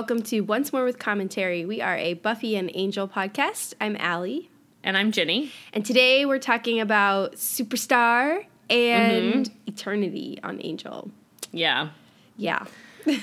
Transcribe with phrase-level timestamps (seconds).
[0.00, 1.66] Welcome to Once More with Commentary.
[1.66, 3.74] We are a Buffy and Angel podcast.
[3.82, 4.48] I'm Allie,
[4.82, 5.52] And I'm Jenny.
[5.74, 9.52] and today we're talking about Superstar and mm-hmm.
[9.66, 11.10] Eternity on Angel.
[11.52, 11.90] Yeah.
[12.38, 12.64] Yeah.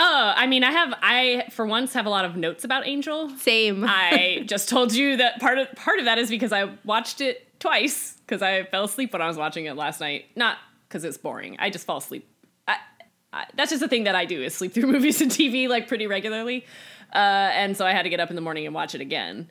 [0.00, 3.30] Oh, I mean, I have I for once have a lot of notes about Angel.
[3.30, 3.84] Same.
[3.84, 7.58] I just told you that part of part of that is because I watched it
[7.58, 10.26] twice because I fell asleep when I was watching it last night.
[10.36, 11.56] Not because it's boring.
[11.58, 12.28] I just fall asleep.
[13.38, 15.88] I, that's just the thing that I do is sleep through movies and TV like
[15.88, 16.66] pretty regularly,
[17.14, 19.50] uh, and so I had to get up in the morning and watch it again.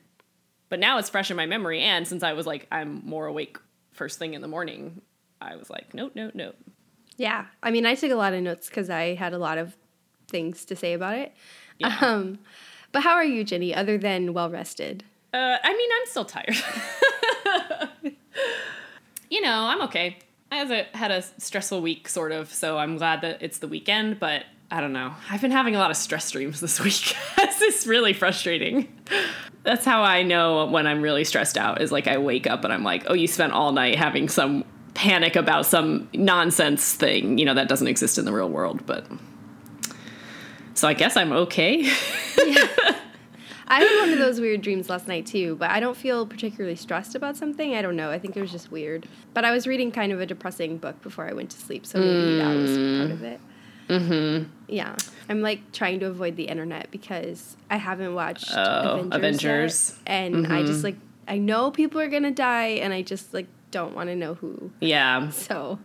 [0.70, 3.58] But now it's fresh in my memory, and since I was like I'm more awake
[3.92, 5.02] first thing in the morning,
[5.42, 6.56] I was like, nope, nope, nope.
[7.18, 7.46] yeah.
[7.64, 9.76] I mean, I took a lot of notes because I had a lot of
[10.30, 11.34] things to say about it.
[11.80, 11.98] Yeah.
[12.02, 12.40] Um,
[12.92, 15.04] but how are you, Jenny, other than well rested?
[15.34, 16.56] Uh, I mean, I'm still tired.
[19.30, 20.18] you know, I'm okay.
[20.52, 23.68] I had a, had a stressful week, sort of, so I'm glad that it's the
[23.68, 25.14] weekend, but I don't know.
[25.30, 27.16] I've been having a lot of stress dreams this week.
[27.38, 28.88] this is really frustrating.
[29.64, 32.72] That's how I know when I'm really stressed out, is like I wake up and
[32.72, 37.46] I'm like, oh, you spent all night having some panic about some nonsense thing, you
[37.46, 39.06] know, that doesn't exist in the real world, but.
[40.74, 41.92] So I guess I'm okay.
[43.70, 46.76] I had one of those weird dreams last night too, but I don't feel particularly
[46.76, 47.76] stressed about something.
[47.76, 48.10] I don't know.
[48.12, 49.08] I think it was just weird.
[49.34, 52.00] But I was reading kind of a depressing book before I went to sleep, so
[52.00, 53.40] maybe that was part of it.
[53.90, 54.50] Mm-hmm.
[54.68, 54.96] Yeah.
[55.30, 59.16] I'm like trying to avoid the internet because I haven't watched Oh, Avengers.
[59.16, 60.00] Avengers.
[60.06, 60.96] yet, and I just like,
[61.28, 64.34] I know people are going to die, and I just like don't want to know
[64.36, 64.72] who.
[64.80, 65.30] yeah.
[65.30, 65.78] So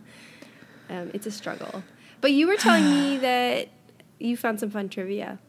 [0.89, 1.83] um, it's a struggle.
[2.21, 3.67] But you were telling me that
[4.19, 5.39] you found some fun trivia.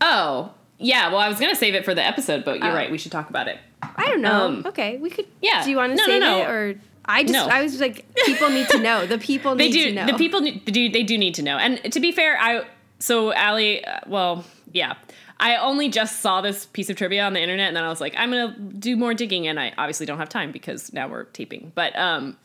[0.00, 1.08] Oh, yeah.
[1.08, 2.74] Well, I was gonna save it for the episode, but you're Oh.
[2.74, 2.90] right.
[2.90, 3.58] We should talk about it.
[3.82, 4.46] I don't know.
[4.46, 5.26] Um, okay, we could.
[5.40, 5.64] yeah.
[5.64, 6.38] Do you want to No, no, save no.
[6.38, 7.46] it or I just No.
[7.46, 9.06] I was like people need to know.
[9.06, 9.84] The people They need do.
[9.86, 10.06] to know.
[10.06, 10.88] The people do.
[10.88, 11.56] They do need to know.
[11.58, 12.64] And to be fair, I
[12.98, 13.84] so Allie.
[13.84, 14.94] Uh, well, yeah.
[15.40, 18.00] I only just saw this piece of trivia on the internet, and then I was
[18.00, 21.24] like, I'm gonna do more digging, and I obviously don't have time because now we're
[21.24, 21.72] taping.
[21.74, 22.36] But um,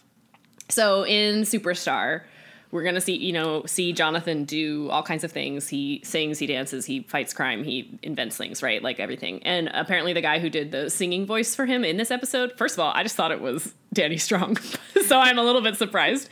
[0.70, 2.22] so in Superstar,
[2.72, 5.68] we're gonna see you know see Jonathan do all kinds of things.
[5.68, 8.82] He sings, he dances, he fights crime, he invents things, right?
[8.82, 9.42] Like everything.
[9.44, 12.76] And apparently, the guy who did the singing voice for him in this episode, first
[12.76, 14.58] of all, I just thought it was Danny Strong,
[15.08, 16.30] so I'm a little bit surprised.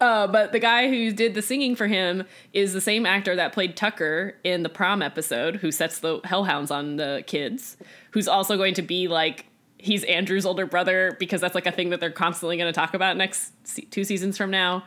[0.00, 3.52] Uh, but the guy who did the singing for him is the same actor that
[3.52, 7.76] played Tucker in the prom episode, who sets the hellhounds on the kids,
[8.12, 9.46] who's also going to be like
[9.84, 12.94] he's Andrew's older brother because that's like a thing that they're constantly going to talk
[12.94, 14.82] about next se- two seasons from now.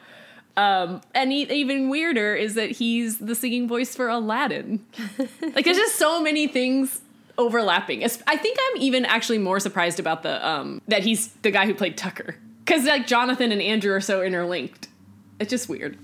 [0.58, 4.84] Um, and e- even weirder is that he's the singing voice for Aladdin.
[5.54, 7.02] like there's just so many things
[7.38, 8.04] overlapping.
[8.04, 8.08] I
[8.38, 11.96] think I'm even actually more surprised about the um, that he's the guy who played
[11.96, 12.36] Tucker
[12.66, 14.88] because like Jonathan and Andrew are so interlinked.
[15.40, 15.96] It's just weird.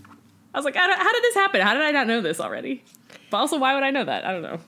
[0.53, 1.61] I was like, how did, how did this happen?
[1.61, 2.83] How did I not know this already?
[3.31, 4.23] But also, why would I know that?
[4.23, 4.59] I don't know.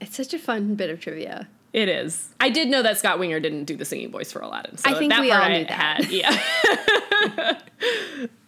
[0.00, 1.48] it's such a fun bit of trivia.
[1.72, 2.28] It is.
[2.38, 4.76] I did know that Scott Weinger didn't do the singing voice for Aladdin.
[4.76, 6.04] So I think that we all I knew that.
[6.04, 7.58] Had, yeah.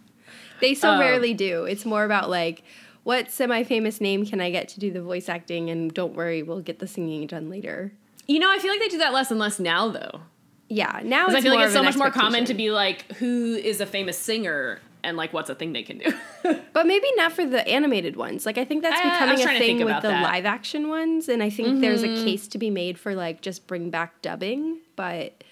[0.60, 1.64] They so Um, rarely do.
[1.64, 2.62] It's more about like
[3.02, 6.60] what semi-famous name can I get to do the voice acting and don't worry, we'll
[6.62, 7.92] get the singing done later.
[8.26, 10.22] you know, I feel like they do that less and less now, though.
[10.70, 13.82] Yeah, now I feel like it's so much more common to be like, who is
[13.82, 16.12] a famous singer and like what's a thing they can do.
[16.72, 18.44] But maybe not for the animated ones.
[18.46, 20.14] Like I think that's becoming a trying to think thing with the that.
[20.14, 20.22] Mm-hmm.
[20.24, 23.66] live action ones, and I think there's a case to be made for like just
[23.66, 25.44] bring back dubbing, but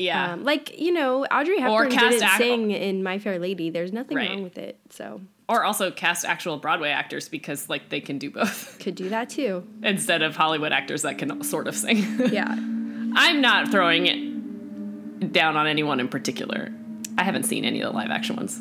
[0.00, 0.32] yeah.
[0.32, 3.70] um, like you know Audrey Hepburn didn't act- sing in My Fair Lady.
[3.70, 4.30] There's nothing Right.
[4.30, 8.30] wrong with it, so or also cast actual Broadway actors because like they can do
[8.30, 9.66] both could do that too.
[9.82, 11.98] instead of Hollywood actors that can sort of sing.
[12.32, 16.72] Yeah, I'm not throwing it down on anyone in particular.
[17.18, 18.60] I haven't seen any of the live action ones.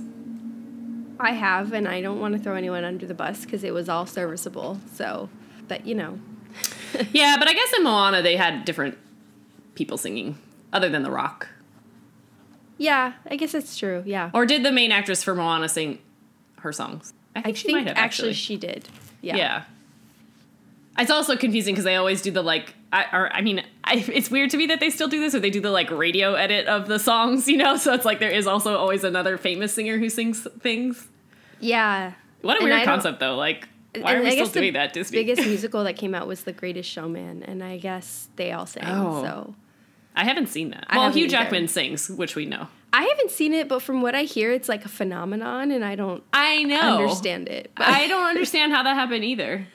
[1.22, 3.90] I have, and I don't want to throw anyone under the bus because it was
[3.90, 4.80] all serviceable.
[4.94, 5.30] So,
[5.68, 6.18] but you know,
[7.14, 8.98] Yeah, but I guess in Moana they had different
[9.76, 10.38] people singing
[10.74, 11.48] other than The Rock.
[12.78, 14.04] yeah, I guess it's true.
[14.06, 16.00] Yeah, Or did the main actress for Moana sing
[16.60, 17.14] her songs?
[17.36, 18.34] I I think she think might have actually, actually.
[18.34, 18.90] she did.
[19.22, 19.36] Yeah.
[19.36, 19.64] Yeah.
[20.98, 24.30] It's also confusing because they always do the like, I, or I mean, I, it's
[24.30, 26.68] weird to me that they still do this, or they do the like radio edit
[26.68, 27.78] of the songs, you know.
[27.78, 31.08] So it's like there is also always another famous singer who sings things.
[31.60, 32.14] yeah.
[32.42, 33.36] What a And weird don't- concept, though.
[33.36, 33.68] Like,
[34.00, 34.94] why are we I still doing that?
[34.94, 35.18] Disney.
[35.18, 38.84] biggest musical that came out was The Greatest Showman, and I guess they all sang.
[38.88, 39.22] Oh.
[39.24, 39.56] So
[40.20, 40.86] I haven't seen that.
[40.90, 41.32] I well, Hugh either.
[41.32, 42.68] Jackman sings, which we know.
[42.92, 45.96] I haven't seen it, but from what I hear, it's like a phenomenon, and I
[45.96, 46.98] don't I know.
[46.98, 47.72] understand it.
[47.76, 49.68] But I don't understand how that happened either.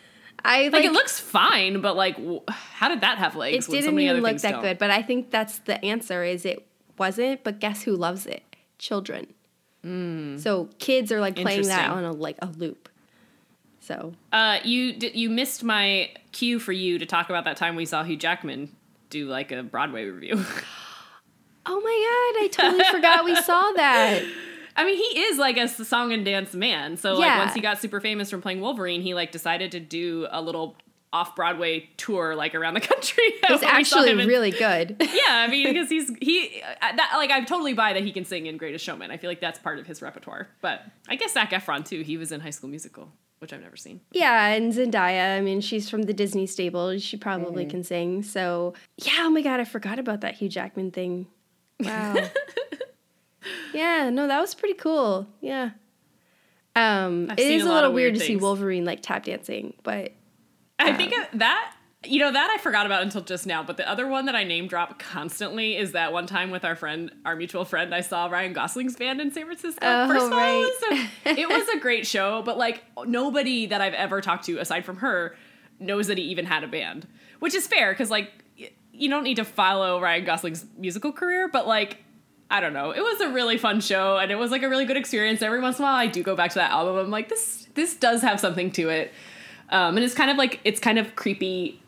[0.44, 2.17] I Like, like, it looks fine, but like,
[2.49, 3.67] how did that have legs?
[3.69, 4.62] it didn't even look that don't?
[4.62, 4.79] good.
[4.79, 6.23] But I think that's the answer.
[6.25, 6.67] Is it
[6.99, 7.43] wasn't?
[7.44, 8.43] But guess who loves it?
[8.79, 9.29] Children.
[10.41, 11.91] So kids are like playing that.
[11.91, 12.88] On a like a loop.
[13.81, 17.76] So Uh, you d- you missed my cue for you to talk about that time
[17.76, 18.75] we saw Hugh Jackman
[19.14, 20.44] do like a Broadway review.
[21.66, 24.22] Oh my god, I totally forgot we saw that.
[24.76, 26.99] I mean, he is like a song and dance man.
[26.99, 30.26] So like once he got super famous from playing Wolverine, he like decided to do
[30.31, 30.76] a little
[31.11, 33.25] off Broadway tour like around the country.
[33.49, 34.96] Saw actually in- really good.
[35.00, 35.22] yeah.
[35.28, 38.44] I mean, because he's he uh, that like I totally buy that he can sing
[38.44, 39.10] in Greatest Showman.
[39.10, 40.49] I feel like that's part of his repertoire.
[40.60, 42.02] But I guess Zac Efron too.
[42.02, 43.10] He was in High School Musical,
[43.44, 44.00] which I've never seen.
[44.11, 46.99] Yeah, and Zendaya, I mean, she's from the Disney stable.
[46.99, 48.23] She probably can sing.
[48.23, 51.26] So, yeah, oh my God, I forgot about that Hugh Jackman thing.
[51.79, 52.14] Wow.
[53.75, 55.29] yeah, no, that was pretty cool.
[55.43, 55.73] Yeah.
[56.75, 58.37] Um, it is a a, little weird, weird to see.
[58.37, 60.12] Wolverine like tap dancing, but
[60.79, 63.62] I think that you know that I forgot about until just now.
[63.62, 66.76] But the other one that I name drop constantly is that one time with our
[66.76, 69.80] friend, our mutual friend, I saw Ryan Gosling's band in San Francisco.
[69.82, 70.50] Oh, First right.
[70.50, 74.44] it was, a, it was a great show, but like nobody that I've ever talked
[74.46, 75.36] to aside from her
[75.80, 77.06] knows that he even had a band,
[77.40, 81.66] which is fair because like you don't need to follow Ryan Gosling's musical career, but
[81.66, 81.98] like.
[82.50, 82.90] I don't know.
[82.90, 85.40] It was a really fun show, and it was like a really good experience.
[85.40, 86.96] Every once in a while, I do go back to that album.
[86.96, 89.12] I'm like, this this does have something to it,
[89.70, 91.80] um, and it's kind of like it's kind of creepy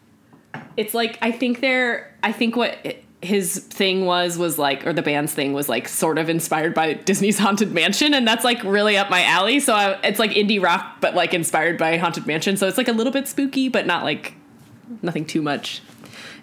[0.77, 4.93] it's like I think they're I think what it- his thing was was like or
[4.93, 8.63] the band's thing was like sort of inspired by Disney's Haunted Mansion and that's like
[8.63, 12.27] really up my alley so I, it's like indie rock but like inspired by Haunted
[12.27, 14.35] Mansion so it's like a little bit spooky but not like
[15.03, 15.81] nothing too much.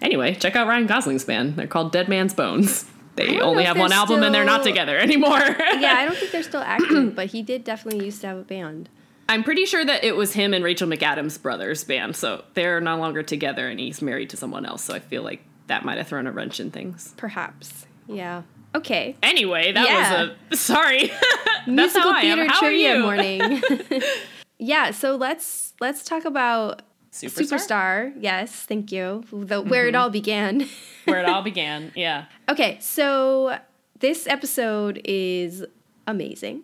[0.02, 1.56] Anyway, check out Ryan Gosling's band.
[1.56, 2.84] They're called Dead Man's Bones.
[3.16, 5.38] They only have one album and they're not together anymore.
[5.38, 8.42] yeah, I don't think they're still active, but he did definitely used to have a
[8.42, 8.88] band.
[9.28, 12.96] I'm pretty sure that it was him and Rachel McAdams' brothers band, so they're no
[12.96, 14.84] longer together and he's married to someone else.
[14.84, 17.14] So I feel like that might have thrown a wrench in things.
[17.16, 17.86] Perhaps.
[18.06, 18.42] Yeah.
[18.74, 19.16] Okay.
[19.22, 20.22] Anyway, that Yeah.
[20.22, 21.06] was a sorry.
[21.06, 22.38] That's Musical how I am.
[22.38, 23.62] theater trivia morning.
[24.58, 26.82] yeah, so let's let's talk about
[27.12, 27.58] Superstar?
[27.58, 28.12] Superstar.
[28.18, 29.24] Yes, thank you.
[29.32, 30.00] The, where it mm-hmm.
[30.02, 30.68] all began.
[31.04, 31.92] Where it all began.
[31.94, 32.24] Yeah.
[32.48, 33.58] okay, so
[34.00, 35.64] this episode is
[36.06, 36.62] amazing.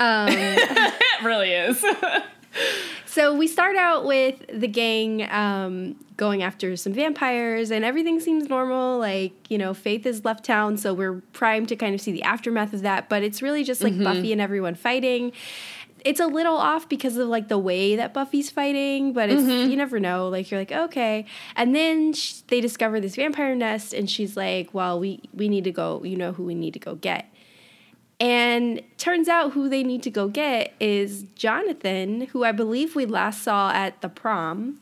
[0.00, 0.28] Um,
[1.20, 1.84] It really is.
[3.06, 8.48] so we start out with the gang um, going after some vampires, and everything seems
[8.48, 8.98] normal.
[8.98, 12.22] Like you know, Faith has left town, so we're primed to kind of see the
[12.22, 13.08] aftermath of that.
[13.10, 15.32] But it's really just like Buffy and everyone fighting.
[16.02, 19.76] It's a little off because of like the way that Buffy's fighting, but it's you
[19.76, 20.28] never know.
[20.30, 21.26] Like you're like okay,
[21.56, 25.64] and then sh- they discover this vampire nest, and she's like, "Well, we we need
[25.64, 26.02] to go.
[26.02, 27.29] You know who we need to go get."
[28.20, 33.06] And turns out who they need to go get is Jonathan, who I believe we
[33.06, 34.78] last saw at the prom,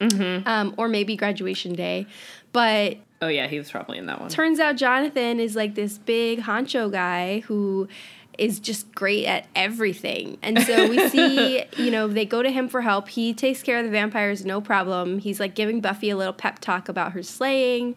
[0.00, 2.06] um, or maybe graduation day.
[2.52, 4.28] But oh yeah, he was probably in that one.
[4.28, 7.88] turns out Jonathan is like this big honcho guy who
[8.38, 10.38] is just great at everything.
[10.42, 13.08] And so we see, you know, they go to him for help.
[13.08, 15.18] He takes care of the vampires, no problem.
[15.18, 17.94] He's like giving Buffy a little pep talk about her slaying.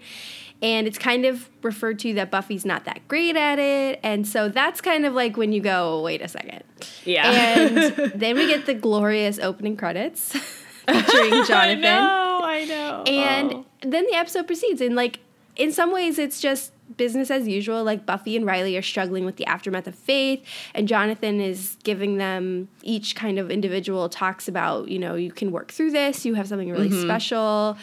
[0.62, 4.00] And it's kind of referred to that Buffy's not that great at it.
[4.04, 6.64] And so that's kind of like when you go, wait a second.
[7.04, 7.30] Yeah.
[7.30, 10.32] And then we get the glorious opening credits
[10.88, 11.84] featuring Jonathan.
[11.86, 12.40] I know.
[12.44, 13.04] I know.
[13.06, 13.66] And Oh.
[13.82, 15.20] then the episode proceeds, and like
[15.56, 17.84] in some ways, it's just business as usual.
[17.84, 20.44] Like Buffy and Riley are struggling with the aftermath of Faith,
[20.74, 25.52] and Jonathan is giving them each kind of individual talks about, you know, you can
[25.52, 26.26] work through this.
[26.26, 27.04] You have something really mm-hmm.
[27.04, 27.78] special.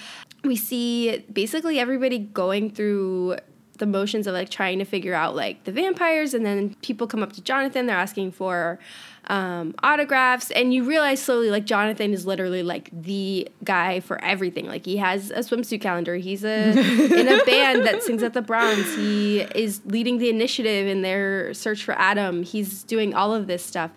[0.45, 3.37] We see basically everybody going through
[3.79, 7.21] the motions of like trying to figure out like the vampires and then people come
[7.21, 8.79] up to jonathan they're asking for
[9.27, 14.67] um, autographs and you realize slowly like jonathan is literally like the guy for everything.
[14.67, 16.17] Like he has a swimsuit calendar.
[16.17, 20.87] He's a in a band that sings at the Bronze he is leading the initiative
[20.87, 22.43] in their search for adam.
[22.43, 23.91] He's doing all of this stuff.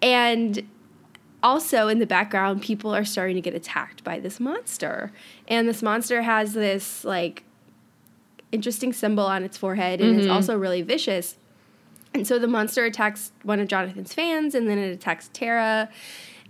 [0.00, 0.66] And
[1.42, 5.12] also in the background people are starting to get attacked by this monster.
[5.46, 7.44] And this monster has this like
[8.50, 10.34] interesting symbol on its forehead and it's mm-hmm.
[10.34, 11.36] also really vicious.
[12.14, 15.88] And so the monster attacks one of jonathan's fans and then it attacks tara.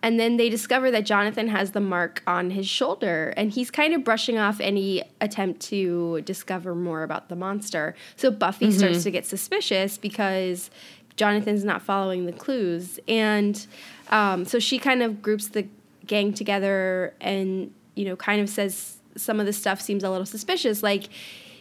[0.01, 3.93] And then they discover that jonathan has the mark on his shoulder and he's kind
[3.93, 7.95] of brushing off any attempt to discover more about the monster.
[8.17, 8.79] So buffy mm-hmm.
[8.79, 10.71] starts to get suspicious because
[11.19, 12.99] jonathan's not following the clues.
[13.07, 13.67] And
[14.09, 15.67] um, so she kind of groups the
[16.07, 20.25] gang together and you know kind of says some of the stuff seems a little
[20.25, 21.11] suspicious like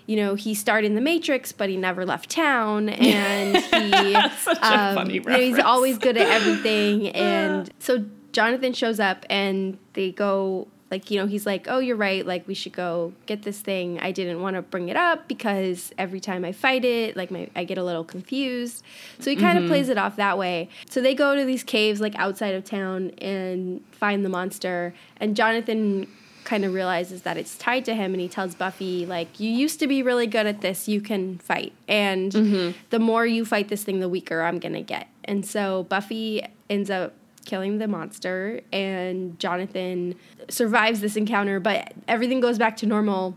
[0.05, 2.87] you know he starred in the matrix but he never left town.
[3.17, 7.07] And he Such a funny you know, he's always good at everything.
[7.15, 11.95] And so jonathan shows up and they go like you know he's like oh you're
[11.97, 12.25] right.
[12.25, 13.99] Like we should go get this thing.
[13.99, 17.49] I didn't want to bring it up because every time i fight it like my
[17.55, 18.83] i get a little confused.
[19.19, 19.71] So he kind of Mm-hmm.
[19.71, 20.69] plays it off that way.
[20.89, 24.93] So they go to these caves like outside of town and find the monster.
[25.19, 26.07] And jonathan
[26.45, 29.79] kind of realizes that it's tied to him and he tells buffy like you used
[29.81, 30.87] to be really good at this.
[30.87, 31.73] You can fight.
[31.89, 32.77] And Mm-hmm.
[32.91, 35.07] the more you fight this thing the weaker i'm gonna get.
[35.25, 37.13] And so buffy ends up
[37.47, 40.13] killing the monster and jonathan
[40.49, 43.35] survives this encounter but everything goes back to normal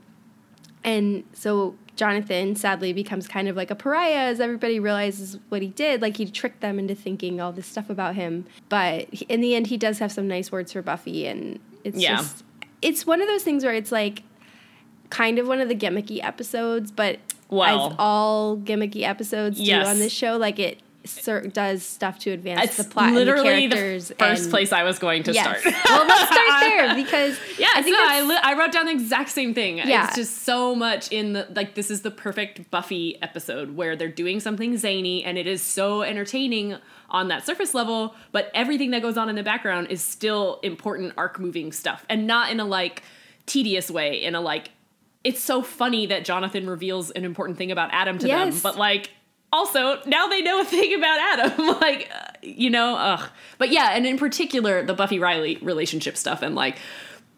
[0.85, 5.69] and so jonathan sadly becomes kind of like a pariah as everybody realizes what he
[5.69, 9.55] did like he tricked them into thinking all this stuff about him but in the
[9.55, 12.17] end he does have some nice words for buffy and it's Yeah.
[12.17, 12.45] just
[12.83, 14.23] it's one of those things where it's like
[15.11, 17.19] kind of one of the gimmicky episodes but
[17.50, 17.88] Well.
[17.90, 20.79] as all gimmicky episodes do on this show like it
[21.52, 24.83] does stuff to advance It's the plot literally and the the, first and- place I
[24.83, 25.61] was going to yes.
[25.61, 25.75] start.
[25.88, 28.92] well let's start there because Yeah, i think that's- I, li- I wrote down the
[28.92, 29.78] exact same thing.
[29.78, 30.07] Yeah.
[30.09, 34.09] It's just so much in the like this is the perfect Buffy episode where they're
[34.09, 36.76] doing something zany and it is so entertaining
[37.09, 41.12] on that surface level, but everything that goes on in the background is still important
[41.16, 43.02] arc moving stuff and not in a like
[43.47, 44.71] tedious way in a like
[45.25, 49.11] it's so funny that Jonathan reveals an important thing about Adam to them, but like
[49.52, 53.28] also now they know a thing about Adam, like uh, you know, ugh.
[53.59, 56.78] But yeah, and in particular the Buffy Riley relationship stuff and like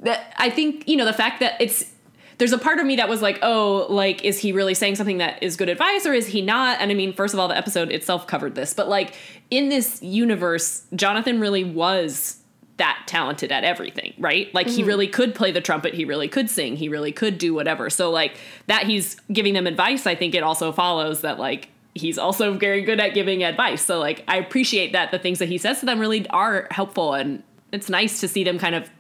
[0.01, 0.35] that.
[0.37, 1.91] I think you know the fact that it's
[2.39, 5.19] there's a part of me that was like, oh, like is he really saying something
[5.19, 6.81] that is good advice or is he not?
[6.81, 9.15] And I mean, first of all, the episode itself covered this, but like
[9.51, 12.43] in this universe, Jonathan really was
[12.79, 14.53] that talented at everything, right?
[14.55, 17.55] Like he really could play the trumpet, he really could sing, he really could do
[17.55, 17.91] whatever.
[17.91, 22.19] So like that he's giving them advice, I think it also follows that like he's
[22.19, 23.85] also very good at giving advice.
[23.85, 27.15] So like I appreciate that the things that he says to them really are helpful
[27.15, 28.91] and it's nice to see them kind of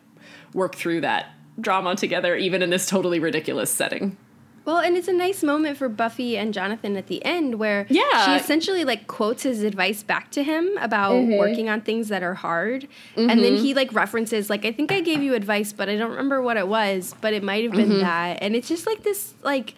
[0.54, 1.26] work through that
[1.60, 4.16] drama together even in this totally ridiculous setting.
[4.64, 8.26] Well, and it's a nice moment for Buffy and Jonathan at the end where Yeah.
[8.26, 11.36] she essentially like quotes his advice back to him about Mm-hmm.
[11.36, 12.86] working on things that are hard.
[13.16, 16.10] And then he like references like I think I gave you advice, but I don't
[16.10, 18.00] remember what it was, but it might have been Mm-hmm.
[18.00, 18.38] that.
[18.40, 19.74] And it's just like this like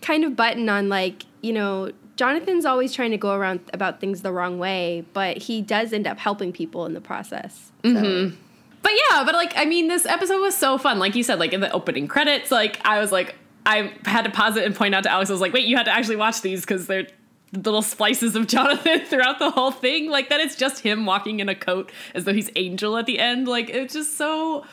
[0.00, 4.20] kind of button on like, you know, Jonathan's always trying to go around about things
[4.20, 7.72] the wrong way, but he does end up helping people in the process.
[7.82, 7.92] So.
[7.92, 8.36] Mm-hmm.
[8.82, 10.98] But yeah, but like I mean this episode was so fun.
[10.98, 14.30] Like you said, like in the opening credits, like I was like I had to
[14.30, 16.16] pause it and point out to Alex, I was like, wait, you had to actually
[16.16, 17.06] watch these because they're
[17.54, 20.10] little splices of Jonathan throughout the whole thing.
[20.10, 23.18] Like that it's just him walking in a coat as though he's Angel at the
[23.18, 23.48] end.
[23.48, 24.66] Like it's just so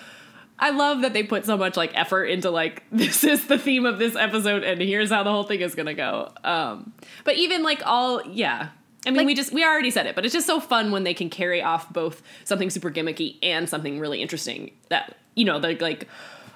[0.59, 3.85] I love that they put so much like effort into like this is the theme
[3.85, 6.31] of this episode and here's how the whole thing is gonna go.
[6.43, 8.69] Um but even like all yeah.
[9.05, 11.03] I mean Like- we just we already said it, but it's just so fun when
[11.03, 15.59] they can carry off both something super gimmicky and something really interesting that you know,
[15.59, 16.07] the like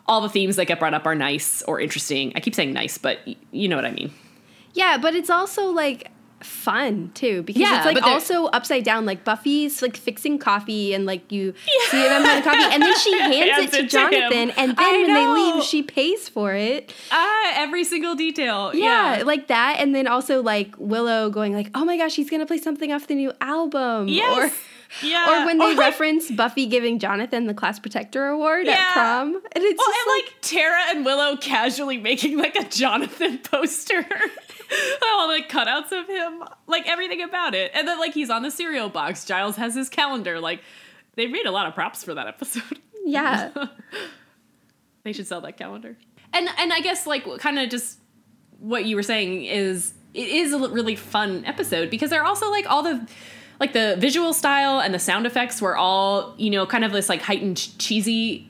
[0.08, 2.34] all the themes that get brought up are nice or interesting.
[2.36, 4.12] I keep saying nice, but y- you know what I mean.
[4.74, 6.10] Yeah, but it's also like
[6.43, 9.05] fun too because Yeah, it's like also upside down.
[9.05, 11.53] Like Buffy's like fixing coffee and like you
[11.89, 14.12] see them having coffee, and then she hands, Hands it to it to him.
[14.12, 16.93] Jonathan, and then I when they leave, she pays for it.
[17.12, 18.71] Ah, every single detail.
[18.74, 19.24] Yeah, Yeah.
[19.24, 22.57] like that, and then also like Willow going like, "Oh my gosh, he's gonna play
[22.60, 24.53] something off the new album." Yes.
[25.03, 25.41] Or, yeah.
[25.43, 28.74] or when they like- reference Buffy giving Jonathan the class protector award Yeah.
[28.74, 32.57] at prom, and it's Well, just and like, like Tara and Willow casually making like
[32.57, 34.05] a Jonathan poster.
[35.05, 37.71] All like cutouts of him, like everything about it.
[37.73, 39.25] And then like he's on the cereal box.
[39.25, 40.39] Giles has his calendar.
[40.39, 40.61] Like
[41.15, 42.79] they made a lot of props for that episode.
[43.05, 43.51] yeah,
[45.03, 45.97] they should sell that calendar.
[46.33, 47.99] And and I guess like kind of just
[48.59, 52.69] what you were saying is it is a really fun episode because they're also like
[52.69, 53.07] all the
[53.59, 57.09] like the visual style and the sound effects were all you know kind of this
[57.09, 58.47] like heightened cheesy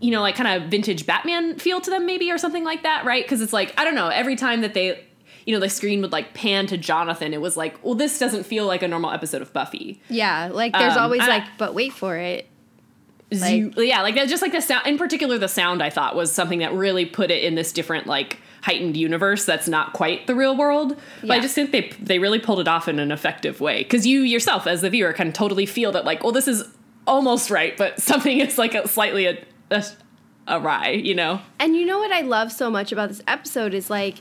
[0.00, 3.04] you know like kind of vintage batman feel to them maybe or something like that
[3.04, 5.04] right because it's like i don't know every time that they
[5.46, 8.44] you know the screen would like pan to jonathan it was like well this doesn't
[8.44, 11.74] feel like a normal episode of buffy yeah, like there's Um, always I- like, but
[11.74, 12.46] wait for it.
[13.32, 16.32] Zoo- yeah, like that, just like the sound, in particular, the sound I thought was
[16.32, 20.34] something that really put it in this different, like heightened universe that's not quite the
[20.34, 20.96] real world.
[21.20, 24.04] But I just think they they really pulled it off in an effective way because
[24.04, 26.64] you yourself, as the viewer, can totally feel that, like, well, this is
[27.06, 29.38] almost right, but something is like a slightly a,
[29.70, 29.84] a,
[30.48, 31.40] awry, you know?
[31.60, 34.16] And you know what I love so much about this episode is like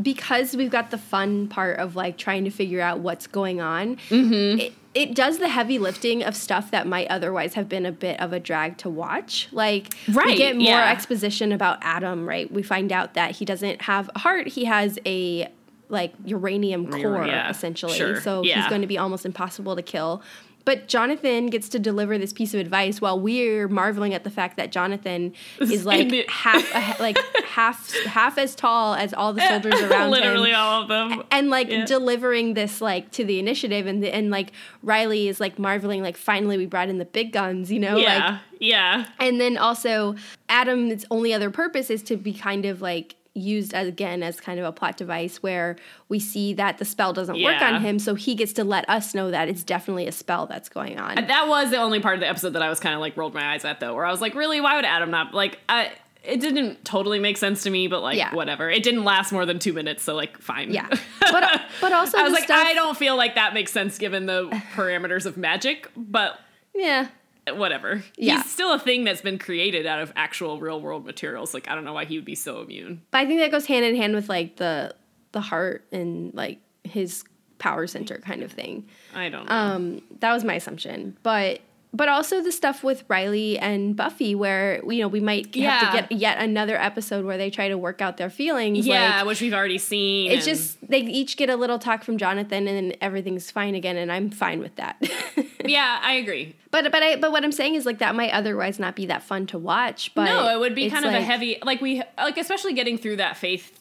[0.00, 3.96] because we've got the fun part of like trying to figure out what's going on.
[4.08, 4.60] Mm-hmm.
[4.60, 8.18] It, it does the heavy lifting of stuff that might otherwise have been a bit
[8.20, 9.48] of a drag to watch.
[9.52, 10.90] Like we Right, get more yeah.
[10.90, 12.50] exposition about Adam, right?
[12.50, 15.48] We find out that he doesn't have a heart; he has a
[15.88, 17.96] like uranium core, yeah, essentially.
[17.96, 20.22] sure, So he's going to be almost impossible to kill.
[20.66, 24.58] But Jonathan gets to deliver this piece of advice while we're marveling at the fact
[24.58, 29.80] that Jonathan is like half a, like half half as tall as all the soldiers
[29.80, 30.10] around him.
[30.10, 30.56] Literally him.
[30.58, 31.22] all of them.
[31.30, 31.86] And like Yeah.
[31.86, 36.16] delivering this like to the initiative and the, and like Riley is like marveling like
[36.16, 37.94] finally we brought in the big guns, you know?
[37.96, 39.06] Like yeah, yeah.
[39.18, 40.14] and then also
[40.48, 44.58] Adam's only other purpose is to be kind of like used as, again as kind
[44.58, 45.76] of a plot device where
[46.08, 49.14] we see that the spell doesn't work on him so he gets to let us
[49.14, 51.14] know that it's definitely a spell that's going on.
[51.26, 53.34] That was the only part of the episode that I was kind of like rolled
[53.34, 55.58] my eyes at though, where I was like, really, why would Adam not like?
[55.68, 55.92] I
[56.24, 58.34] it didn't totally make sense to me, but like Yeah.
[58.34, 58.68] whatever.
[58.68, 60.72] It didn't last more than two minutes, so like fine.
[60.72, 60.88] Yeah.
[61.20, 64.26] But but also I was like, stuff, I don't feel like that makes sense given
[64.26, 66.38] the parameters of magic, but
[66.74, 67.08] yeah.
[67.54, 68.02] Whatever.
[68.16, 68.36] Yeah.
[68.36, 71.54] He's still a thing that's been created out of actual real world materials.
[71.54, 73.02] Like I don't know why he would be so immune.
[73.10, 74.94] But I think that goes hand in hand with like the
[75.32, 77.24] the heart and like his
[77.58, 78.88] power center kind of thing.
[79.14, 79.54] I don't know.
[79.54, 81.16] Um, that was my assumption.
[81.22, 81.60] But
[81.96, 85.80] but also the stuff with Riley and Buffy, where you know we might have Yeah.
[85.80, 88.86] to get yet another episode where they try to work out their feelings.
[88.86, 90.30] yeah, like, which we've already seen.
[90.30, 93.96] it's just they each get a little talk from Jonathan, and then everything's fine again,
[93.96, 94.96] and I'm fine with that.
[95.64, 96.54] yeah, I agree.
[96.70, 99.22] but but I but what I'm saying is like that might otherwise not be that
[99.22, 100.12] fun to watch.
[100.14, 103.16] But no, it would be kind of a heavy, like we, like especially getting through
[103.16, 103.80] that faith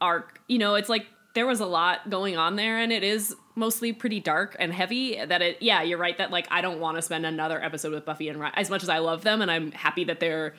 [0.00, 0.40] arc.
[0.46, 1.06] You know, it's like
[1.36, 5.22] there was a lot going on there, and it is mostly pretty dark and heavy.
[5.22, 6.16] That it, yeah, you're right.
[6.16, 8.88] That like I don't want to spend another episode with Buffy and as much as
[8.88, 10.54] I love them, and I'm happy that they're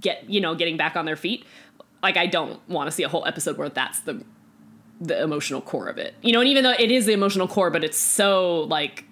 [0.00, 1.46] get you know getting back on their feet.
[2.02, 4.22] Like I don't want to see a whole episode where that's the
[5.00, 6.14] the emotional core of it.
[6.22, 9.04] You know, and even though it is the emotional core, but it's so like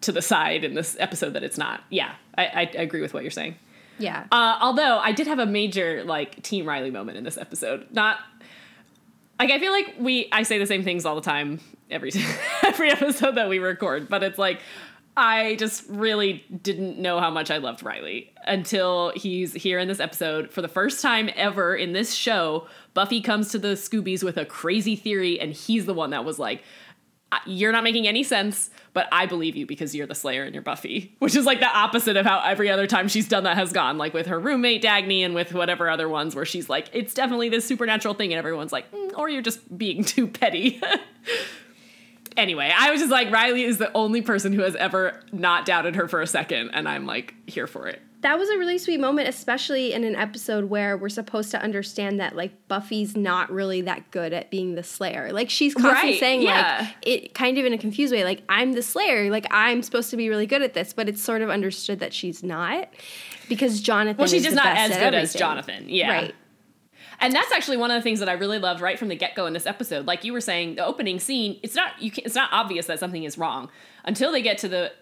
[0.00, 1.84] to the side in this episode that it's not.
[1.90, 3.56] Yeah, I, I agree with what you're saying.
[3.98, 4.26] Yeah.
[4.32, 7.86] Uh, although I did have a major like Team Riley moment in this episode.
[7.92, 8.18] Not
[9.38, 11.60] like I feel like we I say the same things all the time
[11.90, 12.10] every
[12.64, 14.60] every episode that we record, but it's like
[15.16, 20.00] I just really didn't know how much I loved Riley until he's here in this
[20.00, 22.66] episode for the first time ever in this show.
[22.94, 26.40] Buffy comes to the Scoobies with a crazy theory, and he's the one that was
[26.40, 26.62] like, "I-
[27.46, 30.62] "You're not making any sense, but I believe you because you're the Slayer and you're
[30.62, 33.72] Buffy," which is like the opposite of how every other time she's done that has
[33.72, 37.14] gone, like with her roommate Dagny and with whatever other ones where she's like, "It's
[37.14, 40.80] definitely this supernatural thing," and everyone's like, "Mm, "Or you're just being too petty."
[42.36, 45.96] anyway, I was just like, Riley is the only person who has ever not doubted
[45.96, 48.00] her for a second, and I'm like here for it.
[48.24, 52.20] That was a really sweet moment, especially in an episode where we're supposed to understand
[52.20, 55.30] that like Buffy's not really that good at being the Slayer.
[55.30, 56.78] Like she's constantly Right, saying yeah.
[56.80, 60.08] like it kind of in a confused way, like I'm the Slayer, like I'm supposed
[60.08, 62.88] to be really good at this, but it's sort of understood that she's not
[63.50, 64.16] because Jonathan.
[64.16, 65.34] Well, she's is just not as good as.
[65.34, 65.84] Jonathan.
[65.88, 66.10] Yeah.
[66.10, 66.34] Right.
[67.20, 69.34] And that's actually one of the things that I really loved right from the get
[69.34, 70.06] go in this episode.
[70.06, 72.10] Like you were saying, the opening scene, it's not you.
[72.10, 73.68] Can, it's not obvious that something is wrong
[74.04, 74.92] until they get to the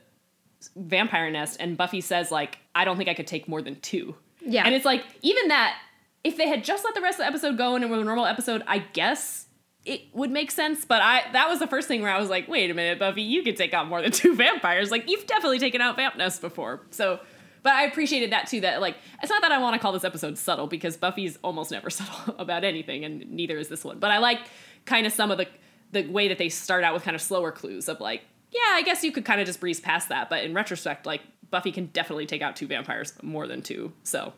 [0.76, 4.14] vampire nest, and Buffy says like, "I don't think I could take more than two.
[4.44, 4.64] Yeah.
[4.64, 5.78] and it's like even that.
[6.24, 8.04] If they had just let the rest of the episode go and it were a
[8.04, 9.46] normal episode, I guess
[9.84, 10.84] it would make sense.
[10.84, 13.22] But I that was the first thing where I was like, wait a minute, Buffy,
[13.22, 14.90] you could take out more than two vampires.
[14.92, 16.82] Like you've definitely taken out vamp nests before.
[16.90, 17.18] So
[17.62, 18.60] but I appreciated that too.
[18.60, 21.70] That like it's not that I want to call this episode subtle because Buffy's almost
[21.70, 23.98] never subtle about anything, and neither is this one.
[23.98, 24.40] But I like
[24.84, 25.46] kind of some of the
[25.92, 28.22] the way that they start out with kind of slower clues of like,
[28.52, 30.28] yeah, I guess you could kind of just breeze past that.
[30.28, 33.92] But in retrospect, like Buffy can definitely take out two vampires more than two.
[34.04, 34.32] So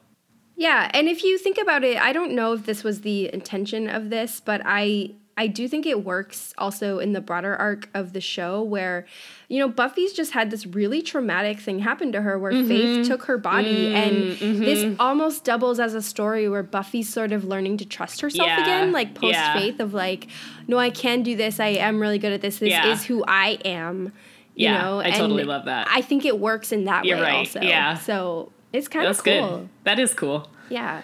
[0.56, 3.88] Yeah, and if you think about it, I don't know if this was the intention
[3.88, 8.12] of this, but I I do think it works also in the broader arc of
[8.12, 9.04] the show where
[9.48, 12.68] you know Buffy's just had this really traumatic thing happen to her where Mm-hmm.
[12.68, 13.94] Faith took her body Mm,
[14.40, 18.46] and this almost doubles as a story where Buffy's sort of learning to trust herself
[18.46, 19.58] Yeah, again like post yeah.
[19.58, 20.28] Faith of like
[20.68, 22.92] no I can do this I am really good at this this Yeah.
[22.92, 24.12] is who I am
[24.54, 25.88] you Yeah, know I totally and love that.
[25.90, 27.96] I think it works in that You're way right, also yeah.
[27.98, 29.68] so it's kind of cool good.
[29.82, 30.48] That is cool.
[30.68, 31.02] yeah.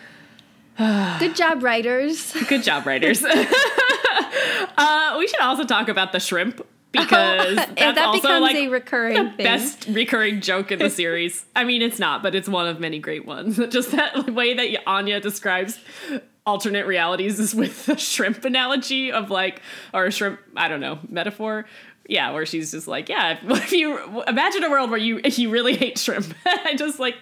[1.19, 2.33] Good job, writers.
[2.49, 3.23] Good job, writers.
[4.77, 8.57] uh, we should also talk about the shrimp because And that's that also becomes like
[8.57, 9.45] a recurring the thing.
[9.45, 11.45] best recurring joke in the series.
[11.55, 13.59] I mean, it's not, but it's one of many great ones.
[13.71, 15.79] Just that way that Anya describes
[16.45, 19.63] alternate realities is with the shrimp analogy of like,
[19.95, 21.67] or a shrimp, I don't know, metaphor.
[22.09, 25.49] Yeah, where she's just like, yeah, if, if you imagine a world where you you
[25.49, 27.15] really hate shrimp, I just like,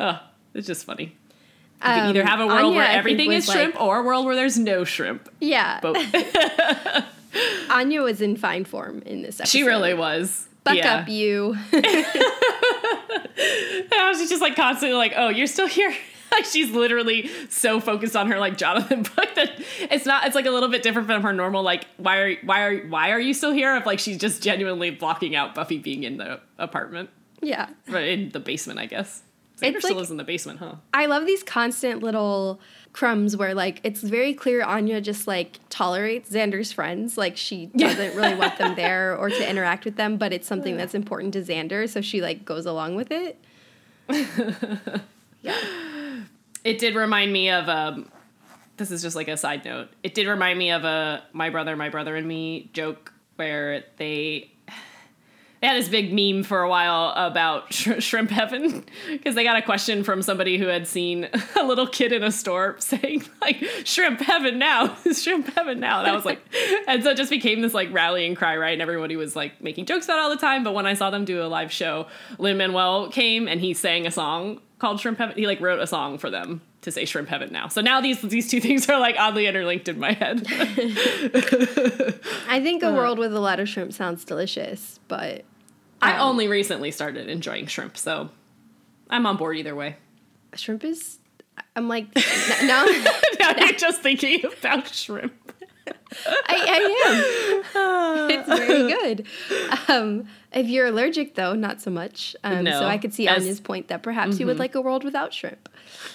[0.00, 0.18] oh,
[0.54, 1.16] it's just funny.
[1.82, 4.02] You can either Um, have a world Anya, where everything is shrimp like- or a
[4.02, 5.28] world where there's no shrimp.
[5.40, 5.80] yeah.
[7.70, 9.50] Anya was in fine form in this episode.
[9.50, 10.46] she really was.
[10.62, 10.96] Buck yeah.
[10.98, 11.56] up, you.
[13.96, 15.94] I was just like constantly like, oh, you're still here.
[16.32, 19.50] like she's literally so focused on her like Jonathan book that
[19.90, 20.26] it's not.
[20.26, 23.10] It's like a little bit different from her normal like why are why are why
[23.10, 23.76] are you still here?
[23.76, 27.10] Of like she's just genuinely blocking out Buffy being in the apartment,
[27.42, 27.68] Yeah.
[27.92, 29.22] or in the basement, I guess.
[29.60, 30.76] Xander still like- is in the basement, huh?
[30.92, 32.60] I love these constant little
[32.92, 37.16] crumbs where like it's very clear Anya just like tolerates Xander's friends.
[37.18, 40.76] Like she doesn't really want them there or to interact with them, but it's something
[40.76, 43.38] that's important to Xander, so she like goes along with it.
[45.42, 45.56] yeah.
[46.62, 48.10] It did remind me of um
[48.76, 49.88] this is just like a side note.
[50.02, 54.50] It did remind me of a my brother, my brother and me joke where they
[55.64, 59.56] they had this big meme for a while about sh- shrimp heaven because they got
[59.56, 63.64] a question from somebody who had seen a little kid in a store saying like
[63.84, 66.00] shrimp heaven now shrimp heaven now.
[66.00, 66.42] And i was like
[66.86, 68.74] and so it just became this like rallying cry right?
[68.74, 71.08] And everybody was like making jokes about it all the time but when i saw
[71.08, 75.16] them do a live show lin manuel came and he sang a song called shrimp
[75.16, 77.68] heaven he like wrote a song for them to say shrimp heaven now.
[77.68, 80.46] So now these these two things are like oddly interlinked in my head.
[82.46, 82.94] I think a uh.
[82.94, 85.46] world with a lot of shrimp sounds delicious, but
[86.04, 88.28] i only recently started enjoying shrimp so
[89.10, 89.96] i'm on board either way
[90.54, 91.18] shrimp is
[91.76, 92.84] I'm like n- now
[93.38, 95.32] now you're just thinking about shrimp.
[96.26, 98.30] I, I am.
[98.30, 99.26] it's very good.
[99.88, 102.34] Um, if you're allergic, though, not so much.
[102.42, 102.80] Um, No.
[102.80, 105.32] So I could see As- Anya's point that perhaps you would like a world without
[105.32, 105.68] shrimp.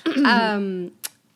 [0.25, 0.91] um,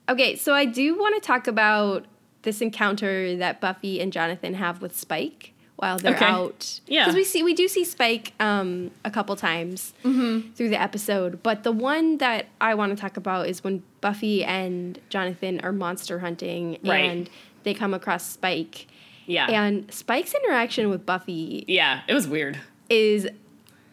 [0.10, 2.06] okay, so I do want to talk about
[2.42, 5.53] this encounter that Buffy and Jonathan have with Spike
[5.84, 6.26] while they're Okay.
[6.26, 6.80] out.
[6.88, 7.04] Yeah.
[7.04, 11.64] because we see we do see Spike um, a couple times through the episode, but
[11.64, 16.20] the one that I want to talk about is when Buffy and Jonathan are monster
[16.20, 17.10] hunting Right.
[17.10, 17.30] and
[17.64, 18.88] they come across Spike.
[19.26, 19.48] Yeah.
[19.50, 22.60] And Spike's interaction with Buffy yeah, it was weird.
[22.90, 23.28] is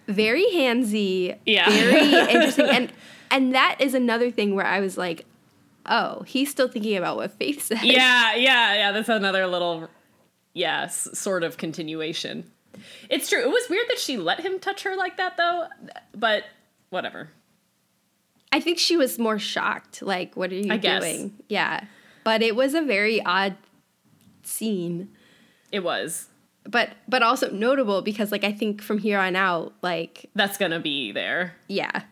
[0.06, 1.68] very handsy, Yeah.
[1.70, 2.92] very interesting, and
[3.30, 5.24] and that is another thing where I was like,
[5.86, 7.82] oh, he's still thinking about what Faith said.
[7.82, 8.92] Yeah, yeah, yeah.
[8.92, 9.88] That's another little,
[10.54, 12.50] yeah, s- sort of continuation.
[13.08, 13.40] It's true.
[13.40, 15.66] It was weird that she let him touch her like that, though.
[16.14, 16.44] But
[16.90, 17.30] whatever.
[18.52, 20.02] I think she was more shocked.
[20.02, 21.02] Like, what are you I guess.
[21.02, 21.34] doing?
[21.48, 21.84] Yeah,
[22.24, 23.56] but it was a very odd
[24.42, 25.08] scene,
[25.70, 26.28] It was.
[26.64, 30.80] but but also notable because like I think from here on out, like That's gonna
[30.80, 32.02] be there yeah,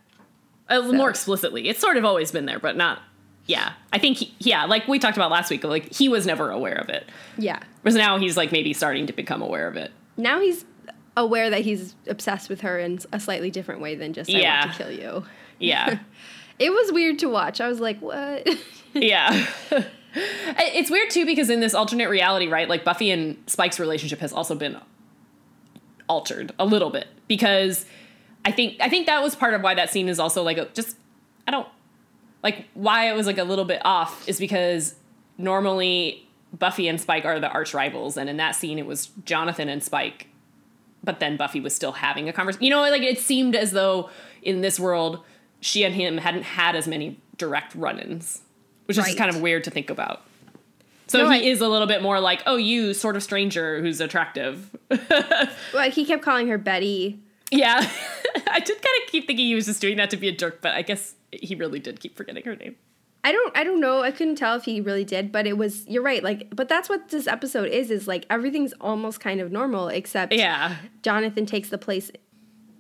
[0.68, 1.68] uh, more explicitly.
[1.68, 3.00] It's sort of always been there, but not.
[3.48, 4.18] Yeah, I think.
[4.18, 5.64] He, yeah, like we talked about last week.
[5.64, 7.08] Like he was never aware of it.
[7.36, 7.58] yeah.
[7.82, 9.90] Whereas now he's like maybe starting to become aware of it.
[10.16, 10.64] Now he's
[11.16, 14.66] aware that he's obsessed with her in a slightly different way than just I Yeah.
[14.66, 15.24] want to kill you.
[15.58, 15.98] Yeah.
[16.60, 17.60] It was weird to watch.
[17.60, 18.48] I was like, what?
[18.94, 19.46] Yeah.
[20.14, 22.68] it's weird too because in this alternate reality, right?
[22.68, 24.76] Like Buffy and Spike's relationship has also been
[26.08, 27.84] altered a little bit because
[28.44, 30.66] I think I think that was part of why that scene is also like a,
[30.74, 30.96] just
[31.46, 31.68] I don't
[32.48, 34.94] like why it was like a little bit off is because
[35.36, 39.68] normally Buffy and Spike are the arch rivals and in that scene it was Jonathan
[39.68, 40.26] and Spike
[41.04, 42.64] but then Buffy was still having a conversation.
[42.64, 44.10] You know, like it seemed as though
[44.42, 45.22] in this world
[45.60, 48.42] she and him hadn't had as many direct run-ins,
[48.86, 50.22] which is kind of weird to think about.
[51.06, 53.80] So No, he I- is a little bit more like, "Oh, you sort of stranger
[53.80, 54.74] who's attractive."
[55.72, 57.18] Well, he kept calling her Betty.
[57.50, 57.78] Yeah,
[58.50, 60.60] I did kind of keep thinking he was just doing that to be a jerk,
[60.60, 62.76] but I guess he really did keep forgetting her name.
[63.24, 64.02] I don't I don't know.
[64.02, 66.22] I couldn't tell if he really did, but it was you're right.
[66.22, 70.32] Like but that's what this episode is is like everything's almost kind of normal except
[70.32, 72.10] Yeah, Jonathan takes the place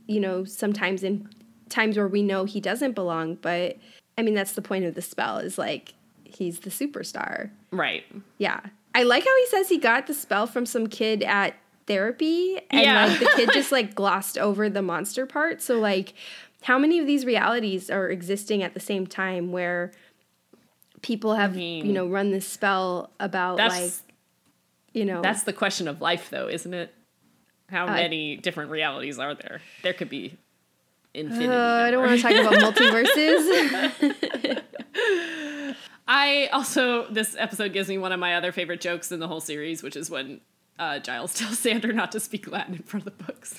[0.06, 1.28] you know, sometimes in
[1.68, 3.76] times where we know he doesn't belong, but
[4.16, 7.50] I mean that's the point of the spell is like he's the superstar.
[7.70, 8.04] right.
[8.38, 8.60] Yeah.
[8.94, 11.54] I like how he says he got the spell from some kid at
[11.88, 13.06] therapy and Yeah.
[13.06, 15.60] like the kid just like glossed over the monster part.
[15.60, 16.14] So like
[16.62, 19.90] how many of these realities are existing at the same time where
[21.02, 23.92] people have mean, you know run this spell about That's like
[24.92, 26.94] you know that's the question of life, though, isn't it?
[27.70, 29.60] How Uh, many different realities are there?
[29.82, 30.36] There could be
[31.14, 31.48] infinity.
[31.52, 34.62] uh, I don't want to talk about multiverses.
[36.08, 39.40] I also this episode gives me one of my other favorite jokes in the whole
[39.42, 40.40] series, which is when
[40.78, 43.54] uh, Giles tells Xander not to speak Latin in front of the books.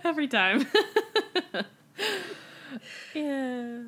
[0.04, 0.66] Every time.
[3.14, 3.78] yeah.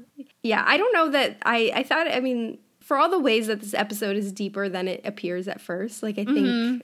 [0.43, 3.61] yeah, I don't know that I I thought I mean for all the ways that
[3.61, 6.79] this episode is deeper than it appears at first, like I think Mm-hmm.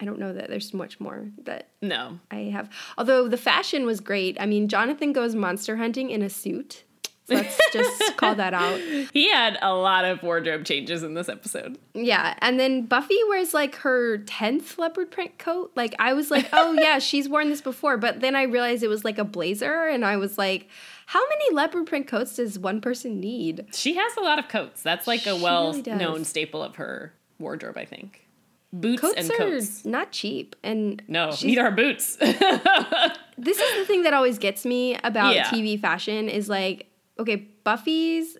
[0.00, 2.20] I don't know that there's much more that No.
[2.30, 2.70] I have.
[2.96, 4.36] Although the fashion was great.
[4.40, 6.84] I mean, Jonathan goes monster hunting in a suit.
[7.28, 8.80] Let's just call that out.
[9.12, 11.78] He had a lot of wardrobe changes in this episode.
[11.94, 15.72] Yeah, and then Buffy wears like her tenth leopard print coat.
[15.74, 18.88] Like I was like, oh yeah, she's worn this before, but then I realized it
[18.88, 20.68] was like a blazer, and I was like,
[21.06, 23.66] how many leopard print coats does one person need?
[23.72, 24.82] She has a lot of coats.
[24.82, 28.24] That's like a well really known staple of her wardrobe, I think.
[28.70, 29.84] Boots Coats and are coats.
[29.86, 32.16] not cheap, and No, neither are boots.
[33.38, 35.44] this is the thing that always gets me about Yeah.
[35.48, 36.86] TV fashion is like,
[37.18, 38.36] okay, Buffy's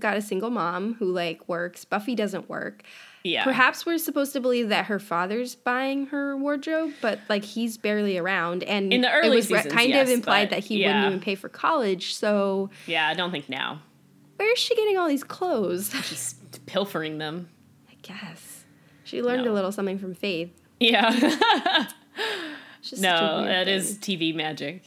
[0.00, 1.84] got a single mom who like works.
[1.84, 2.82] Buffy doesn't work.
[3.22, 3.44] yeah.
[3.44, 8.18] Perhaps we're supposed to believe that her father's buying her wardrobe, but like he's barely
[8.18, 10.88] around, and In the early it was seasons, kind yes, of implied that he yeah.
[10.88, 12.14] wouldn't even pay for college.
[12.14, 13.80] So Yeah, I don't think now.
[14.36, 15.92] where is she getting all these clothes?
[16.04, 16.34] She's
[16.66, 17.48] pilfering them.
[17.88, 18.64] I guess
[19.04, 19.52] she learned No.
[19.52, 20.50] a little something from Faith.
[20.80, 21.12] Yeah.
[22.80, 23.74] It's just such a no, that thing.
[23.76, 24.82] is TV magic.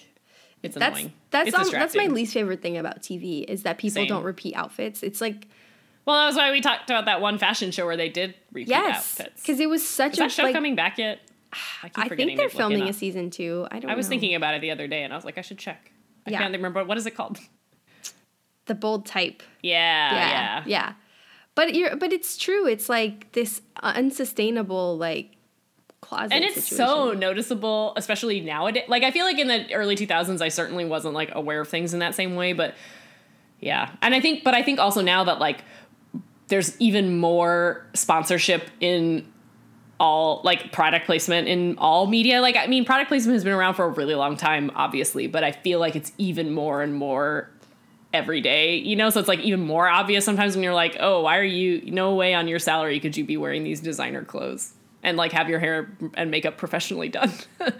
[0.61, 1.13] It's that's annoying.
[1.43, 4.07] That's um, that's my least favorite thing about TV is that people Same.
[4.07, 5.03] don't repeat outfits.
[5.03, 5.47] It's like
[6.05, 8.69] Well, that was why we talked about that one fashion show where they did repeat
[8.69, 9.41] yes, outfits.
[9.41, 10.53] because it was such Is a that show like.
[10.53, 11.19] coming back yet?
[11.83, 13.67] I, keep I think they're to look it filming a season two.
[13.71, 13.91] I don't.
[13.91, 14.11] I was know.
[14.11, 15.91] thinking about it the other day, and I was like, I should check.
[16.27, 16.39] I Yeah.
[16.39, 17.39] can't remember what is it called.
[18.65, 19.43] the bold type.
[19.61, 20.93] Yeah, yeah, yeah, yeah.
[21.53, 22.67] But you're, but it's true.
[22.67, 25.34] It's like this unsustainable like
[26.05, 26.33] closet.
[26.33, 28.85] And it's so noticeable, especially nowadays.
[28.87, 31.93] Like I feel like in the early 2000s, I certainly wasn't like aware of things
[31.93, 32.75] in that same way, but
[33.59, 33.91] yeah.
[34.01, 35.63] And I think, but I think also now that like
[36.47, 39.31] there's even more sponsorship in
[39.99, 42.41] all like product placement in all media.
[42.41, 45.43] Like I mean, product placement has been around for a really long time, obviously, but
[45.43, 47.49] I feel like it's even more and more
[48.13, 49.09] every day, you know?
[49.09, 52.15] So it's like even more obvious sometimes when you're like, oh, why are you, no
[52.15, 54.73] way on your salary could you be wearing these designer clothes
[55.05, 57.31] and like have your hair and makeup professionally done.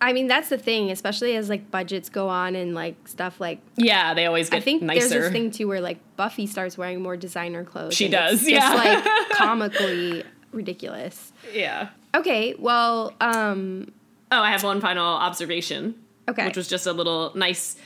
[0.00, 3.60] I mean, that's the thing, especially as like budgets go on and like stuff like.
[3.76, 5.08] yeah, they always get I think nicer.
[5.08, 7.94] there's this thing too where like Buffy starts wearing more designer clothes.
[7.94, 8.74] She does, just, yeah.
[8.74, 11.32] like comically ridiculous.
[11.52, 11.88] yeah.
[12.14, 13.90] Okay, well, um,
[14.30, 15.94] Oh, I have one final observation.
[16.28, 16.46] Okay.
[16.46, 17.76] Which was just a little nice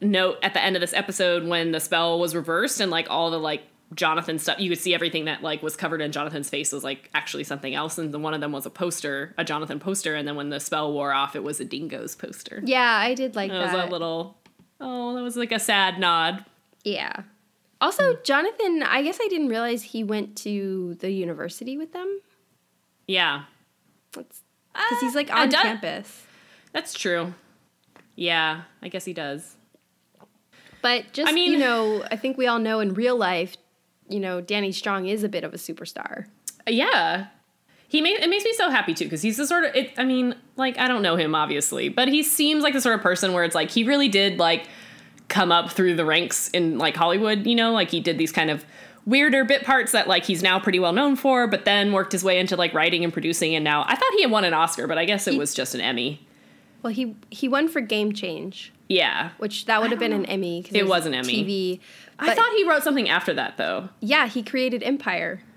[0.00, 3.30] note at the end of this episode when the spell was reversed and like all
[3.30, 3.62] the like
[3.94, 7.10] Jonathan stuff you could see everything that like was covered in Jonathan's face was like
[7.14, 10.26] actually something else and the one of them was a poster, a Jonathan poster and
[10.26, 12.60] then when the spell wore off it was a Dingoes poster.
[12.64, 13.60] yeah, I did like that.
[13.60, 14.36] It was a little
[14.80, 16.44] oh, that was like a sad nod.
[16.84, 17.22] yeah.
[17.80, 22.20] Also, Jonathan, I guess I didn't realize he went to the university with them.
[23.08, 23.42] Yeah.
[24.12, 26.24] Because he's like Uh, on campus.
[26.72, 27.34] That's true.
[28.14, 29.56] Yeah, I guess he does.
[30.80, 33.56] But just, I mean- you know, I think we all know in real life,
[34.08, 36.26] you know, Danny Strong is a bit of a superstar.
[36.66, 37.26] Yeah.
[37.88, 40.04] He made it makes me so happy too because he's the sort of it, I
[40.04, 43.34] mean like I don't know him obviously but he seems like the sort of person
[43.34, 44.66] where it's like he really did like
[45.28, 48.48] come up through the ranks in like Hollywood you know like he did these kind
[48.50, 48.64] of
[49.04, 52.24] weirder bit parts that like he's now pretty well known for but then worked his
[52.24, 54.86] way into like writing and producing and now I thought he had won an Oscar
[54.86, 56.26] but I guess it He- was just an Emmy
[56.82, 60.62] Well, he he won for Game Change, yeah which that would have been an Emmy.
[60.62, 61.44] 'cause It was an Emmy.
[61.44, 61.80] TV.
[62.18, 65.42] I thought he wrote something after that though Yeah, he created Empire.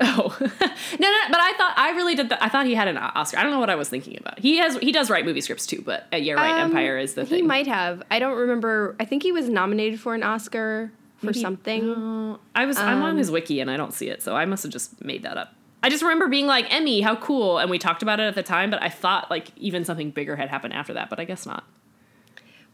[0.00, 2.28] Oh no, no, but I thought I really did.
[2.28, 3.36] The, I thought he had an Oscar.
[3.38, 4.38] I don't know what I was thinking about.
[4.38, 6.52] He has he does write movie scripts too, but uh, yeah, right.
[6.52, 7.36] Um, Empire is the he thing.
[7.38, 8.04] He might have.
[8.08, 8.94] I don't remember.
[9.00, 11.90] I think he was nominated for an Oscar for Maybe- something.
[11.90, 14.44] Uh, I was I'm on Um, his wiki and I don't see it, so I
[14.44, 15.52] must have just made that up.
[15.88, 18.42] I just remember being like Emmy, how cool, and we talked about it at the
[18.42, 21.46] time, but I thought like even something bigger had happened after that, but I guess
[21.46, 21.64] not.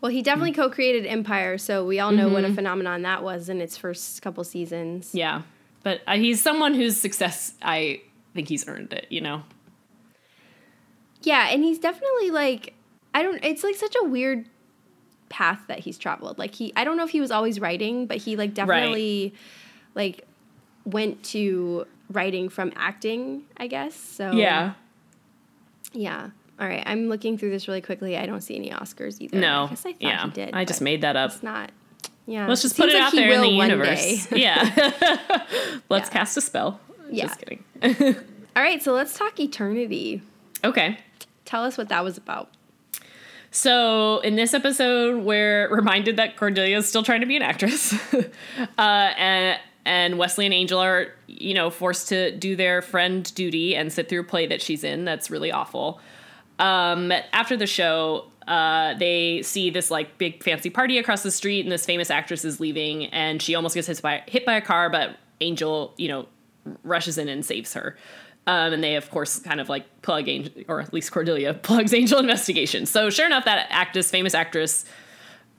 [0.00, 0.56] Well, he definitely Mm.
[0.56, 2.56] co-created Empire, so we all know what a Mm-hmm.
[2.56, 5.14] phenomenon that was in its first couple seasons.
[5.14, 5.42] Yeah,
[5.84, 8.00] but uh, he's someone whose success I
[8.34, 9.06] think he's earned it.
[9.10, 9.44] You know.
[11.22, 12.74] Yeah, and he's definitely like
[13.14, 14.48] I don't it's like such a weird
[15.28, 16.36] path that he's traveled.
[16.36, 19.34] Like he I don't know if he was always writing, but he like definitely
[19.94, 20.26] like
[20.84, 23.94] went to writing from acting, I guess.
[23.94, 24.74] So Yeah.
[25.92, 26.30] Yeah.
[26.60, 28.16] All right, I'm looking through this really quickly.
[28.16, 29.38] I don't see any Oscars either.
[29.38, 29.64] No.
[29.64, 30.24] I guess I thought yeah.
[30.24, 30.54] he did.
[30.54, 31.32] I just made that up.
[31.32, 31.72] it's not.
[32.26, 32.46] Yeah.
[32.46, 34.30] Let's just Seems put it like out there in the universe.
[34.36, 34.62] Yeah.
[35.88, 36.12] Let's Yeah.
[36.12, 36.80] cast a spell.
[37.10, 37.26] Yeah.
[37.26, 37.64] Just kidding.
[38.56, 40.22] All right, so let's talk eternity.
[40.62, 40.98] okay.
[41.44, 42.50] Tell us what that was about.
[43.50, 47.92] So in this episode, we're reminded that Cordelia is still trying to be an actress,
[48.14, 48.20] uh,
[48.78, 53.92] and and Wesley and Angel are you know forced to do their friend duty and
[53.92, 55.04] sit through a play that she's in.
[55.04, 56.00] That's really awful.
[56.58, 61.64] Um, after the show, uh, they see this like big fancy party across the street,
[61.64, 64.60] and this famous actress is leaving, and she almost gets hit by hit by a
[64.60, 66.26] car, but Angel, you know,
[66.82, 67.96] rushes in and saves her.
[68.46, 71.94] Um, and they, of course, kind of like plug Angel, or at least Cordelia plugs
[71.94, 72.86] Angel investigation.
[72.86, 74.84] So, sure enough, that actress, famous actress,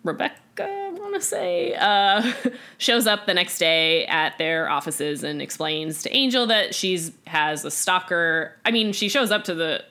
[0.04, 2.32] Rebecca, I want to say, uh,
[2.78, 7.66] shows up the next day at their offices and explains to Angel that she's has
[7.66, 8.56] a stalker.
[8.66, 9.84] I mean, she shows up to the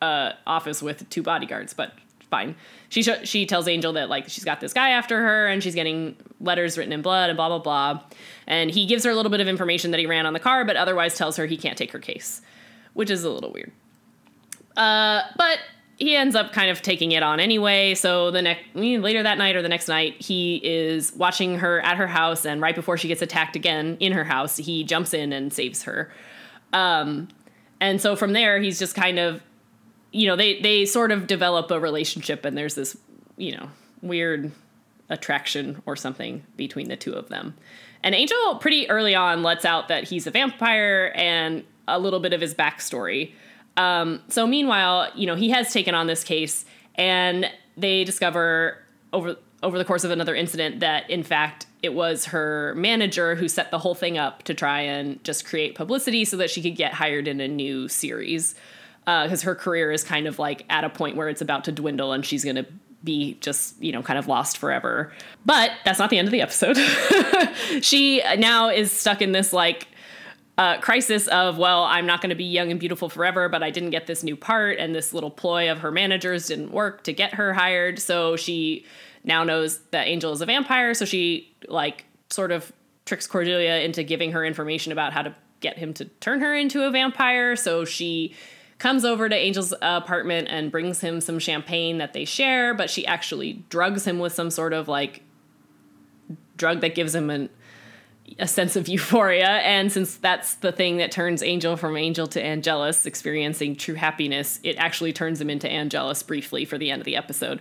[0.00, 1.92] uh, office with two bodyguards, but
[2.30, 2.54] fine.
[2.88, 5.74] She sh- she tells Angel that like she's got this guy after her and she's
[5.74, 8.02] getting letters written in blood and blah blah blah.
[8.46, 10.64] And he gives her a little bit of information that he ran on the car,
[10.64, 12.42] but otherwise tells her he can't take her case,
[12.94, 13.72] which is a little weird.
[14.76, 15.58] Uh, but
[15.98, 17.94] he ends up kind of taking it on anyway.
[17.94, 21.96] So the next later that night or the next night, he is watching her at
[21.96, 25.32] her house, and right before she gets attacked again in her house, he jumps in
[25.32, 26.10] and saves her.
[26.72, 27.28] Um,
[27.80, 29.42] and so from there, he's just kind of,
[30.12, 32.96] you know, they they sort of develop a relationship, and there's this,
[33.36, 33.68] you know,
[34.00, 34.52] weird
[35.10, 37.54] attraction or something between the two of them.
[38.04, 42.32] And Angel pretty early on lets out that he's a vampire and a little bit
[42.32, 43.32] of his backstory.
[43.78, 48.76] Um, so meanwhile, you know, he has taken on this case, and they discover
[49.12, 53.48] over over the course of another incident that in fact it was her manager who
[53.48, 56.76] set the whole thing up to try and just create publicity so that she could
[56.76, 58.54] get hired in a new series.
[59.04, 61.72] Because uh, her career is kind of like at a point where it's about to
[61.72, 62.66] dwindle and she's going to
[63.04, 65.12] be just you know kind of lost forever.
[65.46, 66.76] But that's not the end of the episode.
[67.82, 69.88] She now is stuck in this like
[70.58, 73.70] uh, crisis of well i'm not going to be young and beautiful forever but i
[73.70, 77.12] didn't get this new part and this little ploy of her managers didn't work to
[77.12, 77.98] get her hired.
[77.98, 78.84] So she
[79.24, 82.72] now knows that angel is a vampire so she like sort of
[83.04, 86.84] tricks cordelia into giving her information about how to get him to turn her into
[86.84, 87.56] a vampire.
[87.56, 88.34] So she
[88.78, 93.04] comes over to angel's apartment and brings him some champagne that they share but she
[93.06, 95.22] actually drugs him with some sort of like
[96.56, 97.48] drug that gives him an
[98.38, 99.48] a sense of euphoria.
[99.48, 104.60] And since that's the thing that turns Angel from Angel to Angelus, experiencing true happiness,
[104.62, 107.60] it actually turns him into Angelus briefly for the end of the episode.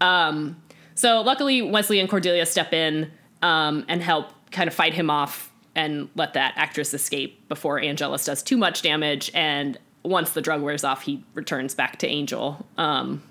[0.00, 0.60] Um,
[0.94, 3.10] so luckily, Wesley and Cordelia step in
[3.42, 8.24] um, and help kind of fight him off and let that actress escape before Angelus
[8.24, 9.30] does too much damage.
[9.32, 12.66] And once the drug wears off, he returns back to Angel.
[12.76, 13.22] Um,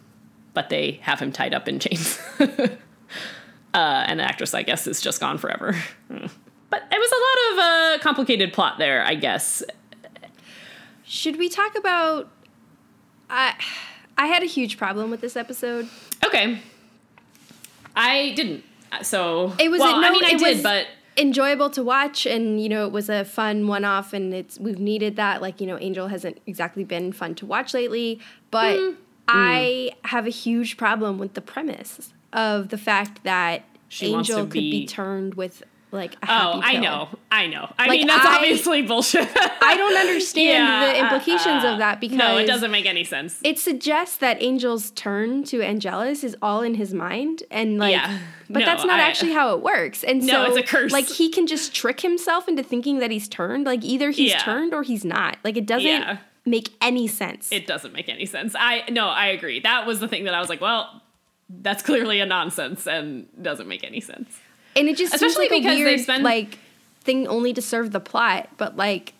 [0.53, 2.19] but they have him tied up in chains.
[2.39, 2.47] uh,
[3.73, 5.75] and the actress, I guess, is just gone forever.
[6.69, 9.63] but it was a lot of uh, complicated plot there, I guess.
[11.03, 12.29] Should we talk about?
[13.29, 13.55] I
[14.17, 15.87] I had a huge problem with this episode.
[16.25, 16.59] Okay,
[17.95, 18.63] I didn't.
[19.01, 19.79] So it was.
[19.79, 23.09] Well, no, I mean, I did, but enjoyable to watch, and you know, it was
[23.09, 25.41] a fun one-off, and it's we've needed that.
[25.41, 28.19] Like you know, Angel hasn't exactly been fun to watch lately,
[28.51, 28.95] but mm.
[29.27, 30.09] I mm.
[30.09, 34.71] have a huge problem with the premise of the fact that she Angel could be,
[34.71, 37.07] be turned with like oh i know.
[37.31, 37.71] I know.
[37.77, 39.27] I like, mean that's I, obviously bullshit.
[39.35, 42.85] I don't understand yeah, the implications uh, uh, of that because no it doesn't make
[42.85, 43.39] any sense.
[43.43, 48.19] it suggests that angel's turn to angelus is all in his mind and like yeah.
[48.49, 50.03] but no, that's not I, actually how it works.
[50.03, 50.91] And no, so it's a curse.
[50.91, 54.39] like he can just trick himself into thinking that he's turned like either he's yeah.
[54.39, 55.37] turned or he's not.
[55.43, 57.51] Like it doesn't make any sense.
[57.51, 58.55] It doesn't make any sense.
[58.57, 59.61] I no i agree.
[59.61, 61.01] That was the thing that i was like well
[61.49, 64.41] that's clearly a nonsense and doesn't make any sense
[64.77, 66.59] and it just especially like because weird, they spend like
[67.01, 69.13] thing only to serve the plot, but like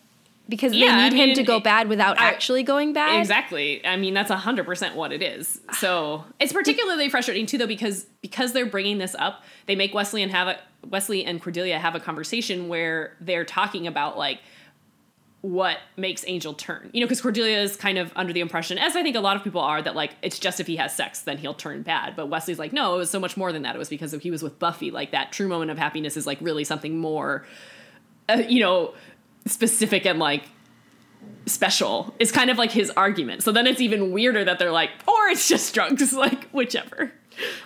[0.49, 3.19] because yeah, they need I mean, him to go bad without I, actually going bad.
[3.19, 3.85] Exactly.
[3.85, 5.59] I mean, that's hundred percent what it is.
[5.79, 10.23] So it's particularly frustrating too, though, because because they're bringing this up, they make Wesley
[10.23, 14.39] and have a Wesley and Cordelia have a conversation where they're talking about like
[15.41, 16.89] what makes Angel turn.
[16.93, 19.35] You know, because Cordelia is kind of under the impression, as I think a lot
[19.35, 22.15] of people are, that like it's just if he has sex, then he'll turn bad.
[22.15, 23.75] But Wesley's like, no, it was so much more than that.
[23.75, 24.91] It was because he was with Buffy.
[24.91, 27.45] Like that true moment of happiness is like really something more,
[28.29, 28.93] uh, you know,
[29.45, 30.43] specific and like
[31.45, 32.15] special.
[32.19, 33.43] Is kind of like his argument.
[33.43, 37.11] So then it's even weirder that they're like, or it's just drugs, like whichever.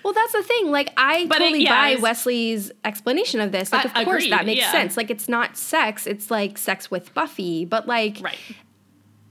[0.04, 0.72] Well, that's the thing.
[0.72, 3.72] Like, I but totally it, yeah, buy Wesley's explanation of this.
[3.72, 4.72] Like, of course, that makes yeah.
[4.72, 4.98] sense.
[4.98, 7.66] Like, it's not sex; it's like sex with Buffy.
[7.66, 8.38] But like, right.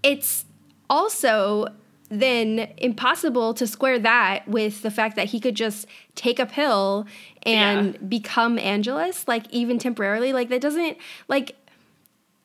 [0.02, 0.44] it's
[0.88, 1.66] also
[2.10, 7.06] then impossible to square that with the fact that he could just take a pill
[7.44, 8.00] and yeah.
[8.08, 10.32] become Angelus, like even temporarily.
[10.32, 10.98] Like that doesn't
[11.28, 11.54] like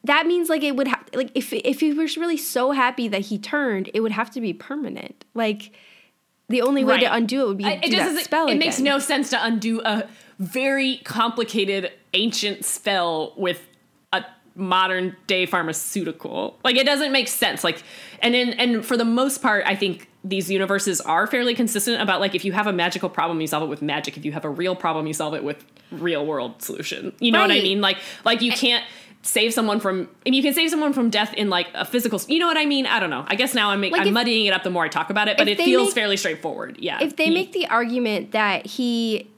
[0.04, 3.22] that means like it would have like if if he was really so happy that
[3.22, 5.26] he turned, it would have to be permanent.
[5.34, 5.72] Like
[6.50, 7.00] the only way right.
[7.02, 8.46] to undo it would be to it do that spell.
[8.48, 8.60] It again.
[8.60, 10.08] makes no sense to undo a
[10.40, 13.68] very complicated ancient spell with
[14.14, 14.24] a
[14.56, 16.58] modern day pharmaceutical.
[16.64, 17.64] Like it doesn't make sense.
[17.64, 17.82] Like
[18.22, 22.20] and in and for the most part, I think these universes are fairly consistent about
[22.20, 24.18] like if you have a magical problem, you solve it with magic.
[24.18, 27.14] If you have a real problem, you solve it with real world solution.
[27.20, 27.50] You know right.
[27.50, 27.82] what I mean?
[27.82, 28.84] Like like you can't
[29.28, 32.22] save someone from I mean, you can save someone from death in like a physical
[32.28, 32.86] you know what I mean?
[32.86, 33.26] I don't know.
[33.28, 35.28] I guess now I'm Like I'm if- muddying it up the more I talk about
[35.28, 36.78] it, but it feels make- fairly straightforward.
[36.80, 37.00] Yeah.
[37.02, 39.30] if they He- make the argument that he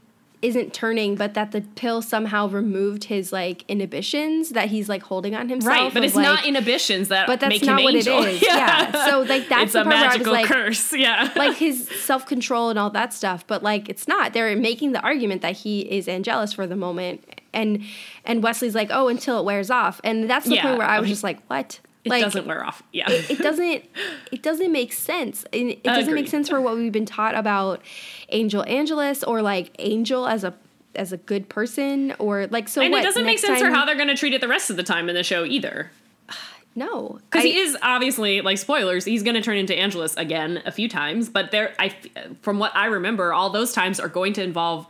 [0.43, 5.33] isn't turning but that the pill somehow removed his like inhibitions that he's like holding
[5.33, 7.85] on himself Right, but of, it's like- not inhibitions that But that's make not him
[7.85, 8.23] what it angel.
[8.23, 8.41] is.
[8.43, 8.91] Yeah.
[9.09, 10.93] So, like, that's it's the a part where I was like- curse.
[10.97, 11.31] Yeah.
[11.35, 14.33] like his self control and all that stuff, but like it's not.
[14.33, 17.23] They're making the argument that he is Angelus for the moment,
[17.53, 17.83] and
[18.25, 20.99] and Wesley's like, oh, until it wears off, and that's the Yeah, point where I
[20.99, 21.11] was okay.
[21.11, 21.79] just like, what?
[22.03, 22.81] it like, doesn't wear off.
[22.93, 23.07] Yeah.
[23.09, 23.83] It doesn't.
[24.31, 25.45] It doesn't make sense.
[25.51, 27.81] And it doesn't make sense for what we've been taught about
[28.29, 30.53] Angel Angelus or like Angel as a
[30.95, 32.81] as a good person or like so.
[32.81, 34.47] and what, it doesn't make sense time- for how they're going to treat it the
[34.47, 35.91] rest of the time in the show either.
[36.75, 39.03] no Because he is obviously like spoilers.
[39.05, 41.93] He's going to turn into Angelus again a few times, but there, I,
[42.41, 44.87] from what I remember, all those times are going to involve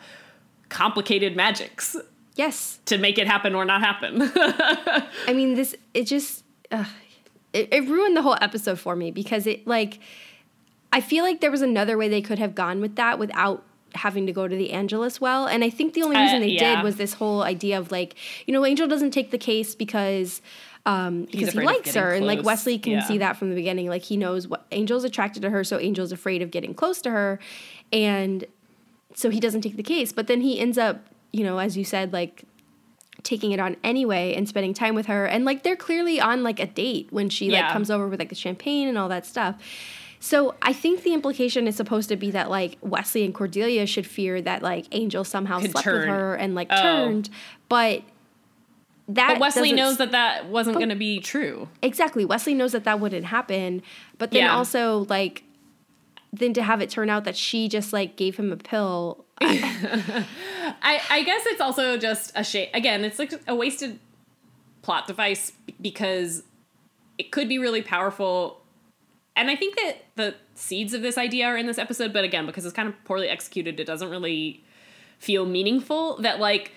[0.70, 1.96] complicated magics
[2.38, 2.80] yes.
[2.86, 4.22] to make it happen or not happen.
[5.28, 6.86] I mean, this it just uh,
[7.54, 10.00] it, it ruined the whole episode for me because it like
[10.94, 13.64] I feel like there was another way they could have gone with that without
[13.96, 15.48] having to go to the Angelus well.
[15.48, 16.76] And I think the only Uh, reason they yeah.
[16.76, 18.16] did was this whole idea of like,
[18.46, 20.42] you know, Angel doesn't take the case because
[20.86, 22.46] um, because he likes her, getting and like.
[22.46, 23.04] Wesley can Yeah.
[23.08, 23.90] see that from the beginning.
[23.90, 27.12] Like he knows what Angel's attracted to her, so Angel's afraid of getting close to
[27.12, 27.40] her,
[27.92, 28.46] and
[29.14, 30.14] so he doesn't take the case.
[30.14, 31.08] But then he ends up,
[31.38, 32.44] you know, as you said, like
[33.24, 35.26] taking it on anyway and spending time with her.
[35.26, 38.30] And like they're clearly on like a date when she like comes over with like
[38.30, 39.56] the champagne and all that stuff.
[40.20, 44.08] So i think the implication is supposed to be that like wesley and cordelia should
[44.08, 46.82] fear that like angel somehow Could slept with her and like Oh.
[46.82, 47.30] turned.
[47.70, 48.02] But
[49.10, 51.70] that but Wesley knows that that wasn't going to be true.
[51.82, 52.26] exactly.
[52.26, 53.82] Wesley knows that that wouldn't happen.
[54.18, 54.56] But then Yeah.
[54.58, 55.44] also like
[56.40, 61.00] then to have it turn out that she just like gave him a pill I,
[61.10, 62.70] I guess it's also just a shame.
[62.74, 64.00] Again, it's like a wasted
[64.82, 66.44] plot device because
[67.20, 68.62] it could be really powerful.
[69.36, 72.48] And I think that the seeds of this idea are in this episode, but again,
[72.48, 74.64] because it's kind of poorly executed, it doesn't really
[75.20, 76.18] feel meaningful.
[76.22, 76.72] That, like,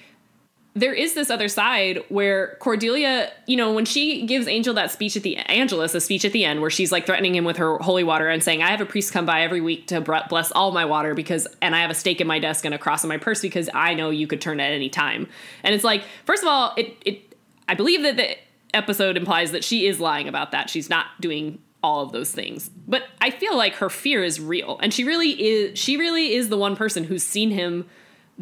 [0.75, 5.17] there is this other side where Cordelia, you know, when she gives Angel that speech
[5.17, 7.79] at the Angelus, a speech at the end where she's like threatening him with her
[7.79, 10.71] holy water and saying, "I have a priest come by every week to bless all
[10.71, 13.09] my water because, and I have a stake in my desk and a cross in
[13.09, 15.27] my purse because I know you could turn at any time."
[15.65, 17.35] And it's like, first of all, it it
[17.69, 18.37] I believe that the
[18.73, 20.71] episode implies that she is lying about that.
[20.71, 22.71] She's not doing all of those things.
[22.87, 24.79] But I feel like her fear is real.
[24.83, 27.87] And she really is she really is the one person who's seen him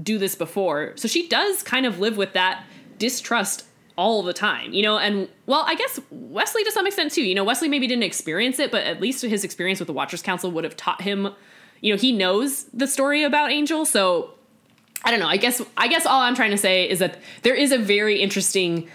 [0.01, 0.93] do this before.
[0.97, 2.65] So she does kind of live with that
[2.99, 3.65] distrust
[3.97, 7.25] all the time, you know, and well, I guess Wesley to some extent too.
[7.25, 10.23] You know, Wesley maybe didn't experience it, but at least his experience with the Watchers
[10.23, 11.35] Council would have taught him,
[11.81, 14.35] you know, he knows the story about Angel, so
[15.05, 15.27] I don't know.
[15.27, 18.21] I guess I guess all I'm trying to say is that there is a very
[18.21, 18.89] interesting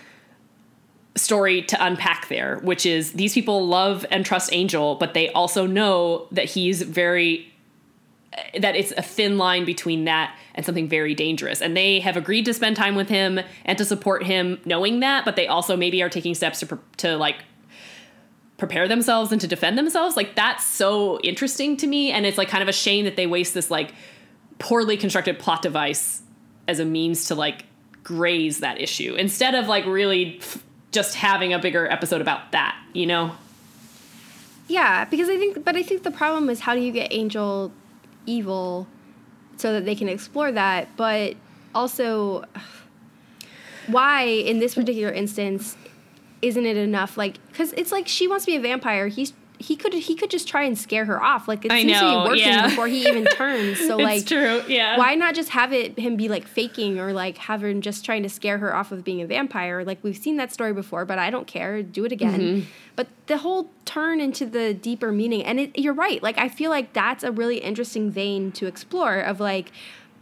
[1.15, 5.65] story to unpack there, which is these people love and trust Angel, but they also
[5.65, 7.53] know that he's very
[8.57, 11.61] that it's a thin line between that and something very dangerous.
[11.61, 15.25] And they have agreed to spend time with him and to support him knowing that,
[15.25, 17.37] but they also maybe are taking steps to to like
[18.57, 20.15] prepare themselves and to defend themselves.
[20.15, 23.27] Like that's so interesting to me and it's like kind of a shame that they
[23.27, 23.93] waste this like
[24.59, 26.21] poorly constructed plot device
[26.67, 27.65] as a means to like
[28.03, 30.39] graze that issue instead of like really
[30.91, 33.35] just having a bigger episode about that, you know?
[34.67, 37.71] Yeah, because I think, but I think the problem is how do you get Angel
[38.25, 38.87] evil
[39.57, 41.35] so that they can explore that, but
[41.73, 42.43] also
[43.87, 45.75] why in this particular instance
[46.41, 47.17] isn't it enough?
[47.17, 49.07] Like, because it's like she wants to be a vampire.
[49.07, 49.33] He's
[49.63, 51.47] he could he could just try and scare her off.
[51.47, 52.67] Like it I seems know, to be working yeah.
[52.67, 53.79] before he even turns.
[53.79, 54.97] So like, it's true, yeah.
[54.97, 58.23] why not just have it him be like faking or like have him just trying
[58.23, 61.17] to scare her off of being a vampire like we've seen that story before but
[61.17, 62.65] i don't care do it again Mm-hmm.
[62.95, 66.69] but the whole turn into the deeper meaning and it, you're right like i feel
[66.69, 69.71] like that's a really interesting vein to explore of like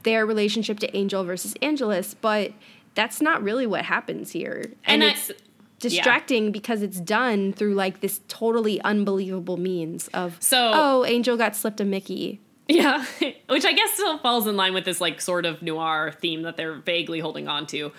[0.04, 2.52] their relationship to angel versus angelus but
[2.96, 5.34] that's not really what happens here and, And I-
[5.82, 11.56] distracting because it's done through like this totally unbelievable means of So- oh angel got
[11.56, 12.40] slipped a mickey.
[12.68, 13.06] Yeah,
[13.50, 16.56] which I guess still falls in line with this like sort of noir theme that
[16.56, 17.92] they're vaguely holding on to.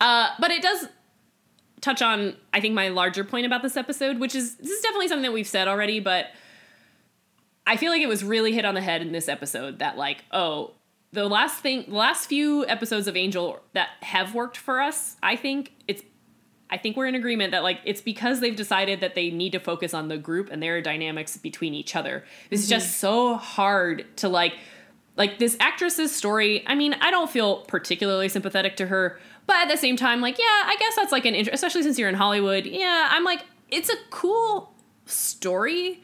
[0.00, 0.86] Uh, but it does
[1.80, 5.08] touch on, I think, my larger point about this episode, which is this is definitely
[5.08, 6.26] something that we've said already, but
[7.66, 10.24] I feel like it was really hit on the head in this episode that like,
[10.32, 10.72] oh,
[11.12, 15.36] the last thing, the last few episodes of Angel that have worked for us, I
[15.36, 16.02] think it's
[16.70, 19.58] I think we're in agreement that like it's because they've decided that they need to
[19.60, 22.24] focus on the group and their dynamics between each other.
[22.50, 22.70] It's Mm-hmm.
[22.70, 24.54] just so hard to like
[25.16, 26.62] like this actress's story.
[26.66, 30.38] I mean, I don't feel particularly sympathetic to her, But at the same time, like,
[30.38, 32.66] yeah, I guess that's like an interest, especially since you're in Hollywood.
[32.66, 33.40] Yeah, I'm like,
[33.70, 34.72] it's a cool
[35.06, 36.02] story.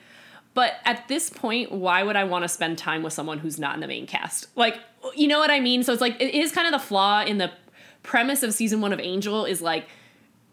[0.55, 3.75] But at this point, why would I want to spend time with someone who's not
[3.75, 4.47] in the main cast?
[4.57, 4.79] Like,
[5.15, 5.83] you know what I mean?
[5.83, 7.51] So it's like, it is kind of the flaw in the
[8.03, 9.87] premise of season one of Angel is like,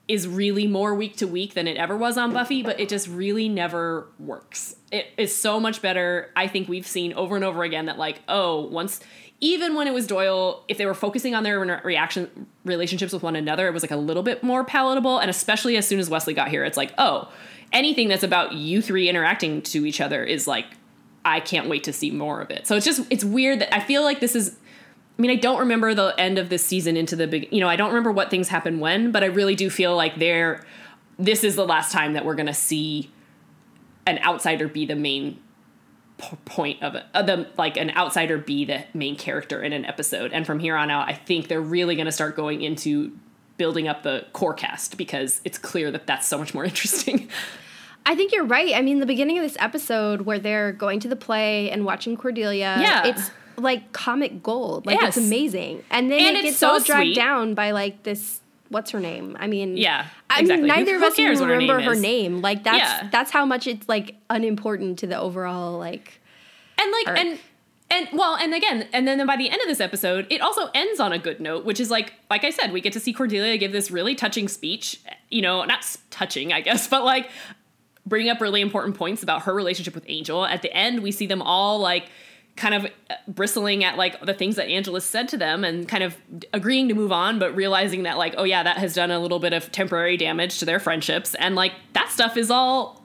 [0.07, 3.07] is really more week to week than it ever was on Buffy, but it just
[3.07, 4.75] really never works.
[4.91, 6.31] It is so much better.
[6.35, 8.99] I think we've seen over and over again that like, oh, once
[9.43, 13.35] even when it was Doyle, if they were focusing on their reaction relationships with one
[13.35, 15.17] another, it was like a little bit more palatable.
[15.17, 17.31] And especially as soon as Wesley got here, it's like, oh,
[17.73, 20.67] anything that's about you three interacting to each other is like,
[21.25, 22.67] I can't wait to see more of it.
[22.67, 24.57] So it's just it's weird that I feel like this is
[25.21, 27.67] I mean, I don't remember the end of this season into the big, you know,
[27.67, 30.65] I don't remember what things happen when, but I really do feel like there,
[31.19, 33.11] this is the last time that we're going to see
[34.07, 35.39] an outsider be the main
[36.17, 39.85] p- point of it, uh, the like an outsider be the main character in an
[39.85, 40.33] episode.
[40.33, 43.15] And from here on out, I think they're really going to start going into
[43.57, 47.29] building up the core cast because it's clear that that's so much more interesting.
[48.07, 48.73] I think you're right.
[48.73, 52.17] I mean, the beginning of this episode where they're going to the play and watching
[52.17, 53.05] Cordelia, yeah.
[53.05, 53.29] it's
[53.61, 54.85] like comic gold.
[54.85, 55.17] Like yes.
[55.17, 55.83] it's amazing.
[55.89, 57.15] And then and it gets so all dragged sweet.
[57.15, 59.35] down by like this what's her name?
[59.39, 62.41] I mean, yeah, I mean, neither who, of us even remember her name, her name,
[62.41, 63.09] Like that's yeah.
[63.11, 66.19] that's how much it's like unimportant to the overall like.
[66.79, 67.19] And like arc.
[67.19, 67.39] and
[67.91, 70.99] and well, and again, and then by the end of this episode, it also ends
[71.01, 73.57] on a good note, which is like, like I said, we get to see Cordelia
[73.57, 75.01] give this really touching speech.
[75.29, 77.29] You know, not touching, I guess, but like
[78.05, 80.45] bring up really important points about her relationship with Angel.
[80.45, 82.09] At the end, we see them all like
[82.55, 86.03] kind of uh, bristling at like the things that Angelus said to them and kind
[86.03, 86.17] of
[86.53, 89.39] agreeing to move on, but realizing that like, oh yeah, that has done a little
[89.39, 91.35] bit of temporary damage to their friendships.
[91.35, 93.01] And like that stuff is all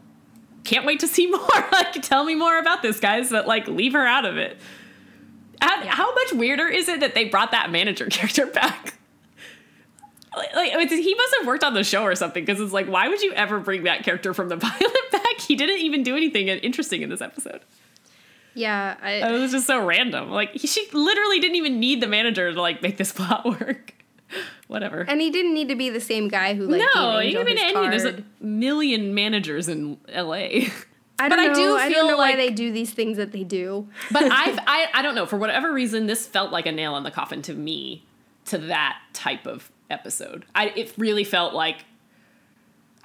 [0.65, 1.67] can't wait to see more.
[1.73, 4.59] like tell me more about this, guys, but like leave her out of it.
[5.61, 8.95] How, much weirder is it that they brought that manager character back?
[10.55, 13.23] like he must have worked on the show or something because it's like why would
[13.23, 17.01] you ever bring that character from the pilot back he didn't even do anything interesting
[17.01, 17.63] in this episode
[18.57, 20.31] yeah, I, it was just so random.
[20.31, 23.95] Like she literally didn't even need the manager to like make this plot work.
[24.67, 25.03] Whatever.
[25.03, 27.59] And he didn't need to be the same guy who like no, gave Angel even
[27.59, 27.73] any.
[27.73, 27.93] Card.
[27.93, 30.69] There's a million managers in L.A.
[31.19, 31.53] I don't but know.
[31.53, 33.89] I do I don't know like, why they do these things that they do.
[34.11, 37.05] But I've, I I don't know for whatever reason this felt like a nail in
[37.05, 38.05] the coffin to me
[38.47, 40.45] to that type of episode.
[40.55, 41.85] I it really felt like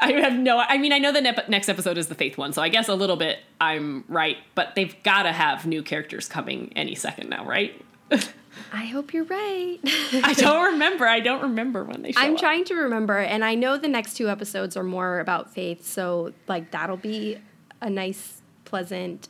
[0.02, 0.58] I have no.
[0.58, 2.88] I mean, I know the ne- next episode is the Faith one, so I guess
[2.88, 4.38] a little bit I'm right.
[4.56, 7.80] But they've got to have new characters coming any second now, right?
[8.74, 9.80] I hope you're right.
[10.24, 11.08] I don't remember.
[11.08, 12.14] I don't remember when they.
[12.18, 12.40] I'm up.
[12.40, 16.34] trying to remember, and I know the next two episodes are more about Faith, so
[16.48, 17.38] like that'll be
[17.80, 19.30] a nice, pleasant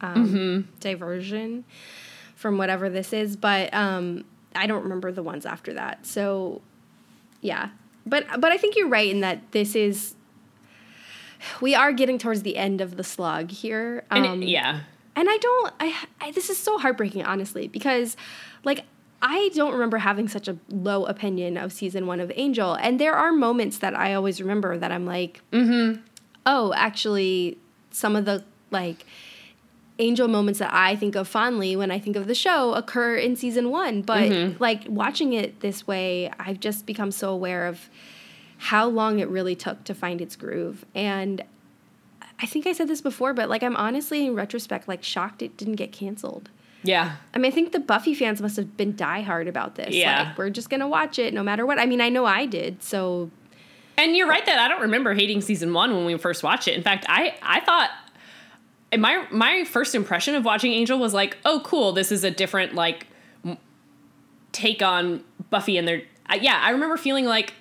[0.00, 0.70] um, mm-hmm.
[0.80, 1.64] diversion
[2.34, 3.36] from whatever this is.
[3.36, 6.06] But um, I don't remember the ones after that.
[6.06, 6.60] So,
[7.40, 7.70] yeah,
[8.08, 10.14] but but I think you're right in that this is
[11.60, 14.04] we are getting towards the end of the slug here.
[14.10, 14.80] Um, and it, um, yeah.
[15.16, 18.16] And I don't I, I this is so heartbreaking honestly because
[18.64, 18.84] like
[19.20, 23.14] I don't remember having such a low opinion of season 1 of Angel and there
[23.14, 26.00] are moments that I always remember that I'm like mm-hmm.
[26.46, 27.58] oh actually
[27.90, 29.04] some of the like
[29.98, 33.36] angel moments that I think of fondly when I think of the show occur in
[33.36, 34.02] season one.
[34.02, 34.62] But mm-hmm.
[34.62, 37.88] like watching it this way, I've just become so aware of
[38.58, 40.84] how long it really took to find its groove.
[40.94, 41.42] And
[42.40, 45.56] I think I said this before, but like I'm honestly in retrospect like shocked it
[45.56, 46.50] didn't get canceled.
[46.82, 47.16] Yeah.
[47.34, 49.94] I mean, I think the Buffy fans must have been diehard about this.
[49.94, 50.28] Yeah.
[50.28, 51.78] Like, we're just going to watch it no matter what.
[51.78, 52.82] I mean, I know I did.
[52.82, 53.30] So.
[53.96, 56.74] And you're right that I don't remember hating season one when we first watched it.
[56.74, 57.90] In fact, I, I thought
[58.92, 62.30] and my my first impression of watching Angel was like, oh, cool, this is a
[62.30, 63.06] different like
[63.44, 63.58] m-
[64.52, 66.02] take on Buffy and their.
[66.30, 67.54] Uh, yeah, I remember feeling like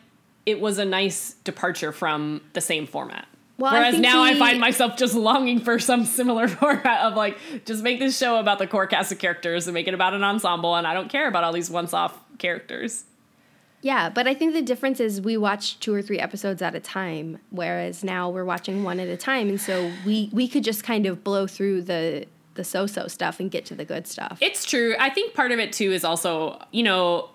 [0.46, 3.28] it was a nice departure from the same format.
[3.58, 7.16] Well, Whereas I now he, I find myself just longing for some similar format of
[7.16, 10.14] like, just make this show about the core cast of characters and make it about
[10.14, 13.04] an ensemble, and I don't care about all these once-off characters.
[13.82, 16.80] Yeah, but I think the difference is we watch two or three episodes at a
[16.80, 20.84] time, whereas now we're watching one at a time, and so we we could just
[20.84, 22.26] kind of blow through the
[22.56, 24.40] the so-so stuff and get to the good stuff.
[24.42, 24.96] It's true.
[25.00, 27.30] I think part of it too is also, you know,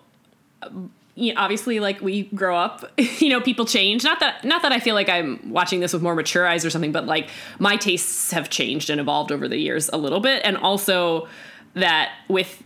[1.15, 4.03] you know, obviously like we grow up, you know, people change.
[4.03, 6.69] Not that not that I feel like I'm watching this with more mature eyes or
[6.69, 10.41] something, but like my tastes have changed and evolved over the years a little bit
[10.43, 11.27] and also
[11.73, 12.61] that with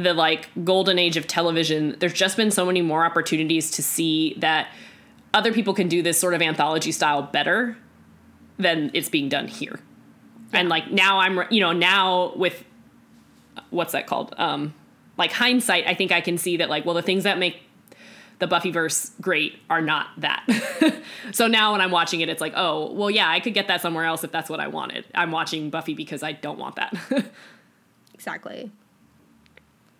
[0.00, 4.34] the like golden age of television, there's just been so many more opportunities to see
[4.38, 4.68] that
[5.32, 7.76] other people can do this sort of anthology style better
[8.58, 9.80] than it's being done here.
[10.52, 10.60] Yeah.
[10.60, 12.64] And like now I'm you know now with
[13.70, 14.34] what's that called?
[14.38, 14.74] Um
[15.16, 17.62] like hindsight, I think I can see that like well the things that make
[18.40, 20.44] the Buffyverse great are not that.
[21.32, 23.82] so now when I'm watching it, it's like, oh, well, yeah, I could get that
[23.82, 25.04] somewhere else if that's what I wanted.
[25.14, 26.96] I'm watching Buffy because I don't want that.
[28.14, 28.72] exactly.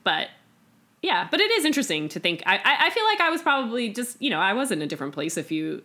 [0.04, 0.28] But
[1.02, 2.42] yeah, but it is interesting to think.
[2.46, 4.86] I, I, I feel like I was probably just you know I was in a
[4.86, 5.36] different place.
[5.36, 5.82] If you,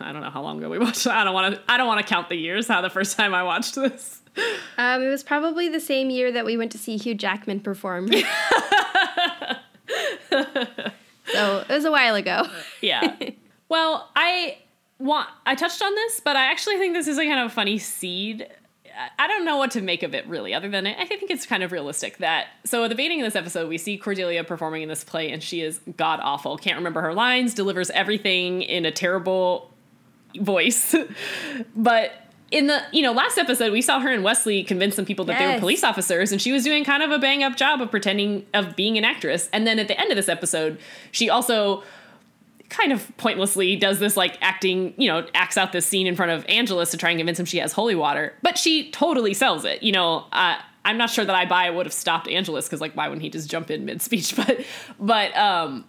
[0.00, 1.06] I don't know how long ago we watched.
[1.08, 1.62] I don't want to.
[1.68, 2.68] I don't want to count the years.
[2.68, 4.20] How the first time I watched this.
[4.78, 8.08] Um, it was probably the same year that we went to see Hugh Jackman perform.
[8.12, 8.24] so
[10.30, 12.46] it was a while ago.
[12.80, 13.16] yeah.
[13.66, 14.58] Well, I
[14.98, 15.28] want.
[15.46, 18.46] I touched on this, but I actually think this is a kind of funny seed
[19.18, 21.62] I don't know what to make of it really, other than I think it's kind
[21.62, 22.48] of realistic that.
[22.64, 25.42] So at the beginning of this episode, we see Cordelia performing in this play, and
[25.42, 26.56] she is god awful.
[26.56, 29.72] Can't remember her lines, delivers everything in a terrible
[30.38, 30.94] voice.
[31.76, 32.12] but
[32.50, 35.32] in the you know last episode, we saw her and Wesley convince some people that
[35.32, 35.40] yes.
[35.40, 37.90] they were police officers, and she was doing kind of a bang up job of
[37.90, 39.48] pretending of being an actress.
[39.52, 40.78] And then at the end of this episode,
[41.10, 41.82] she also
[42.74, 46.32] kind of pointlessly does this like acting, you know, acts out this scene in front
[46.32, 49.64] of Angelus to try and convince him she has holy water, but she totally sells
[49.64, 49.82] it.
[49.82, 52.94] You know, uh, I'm not sure that I buy would have stopped Angelus because like
[52.94, 54.34] why wouldn't he just jump in mid speech?
[54.44, 54.64] But
[54.98, 55.84] but um,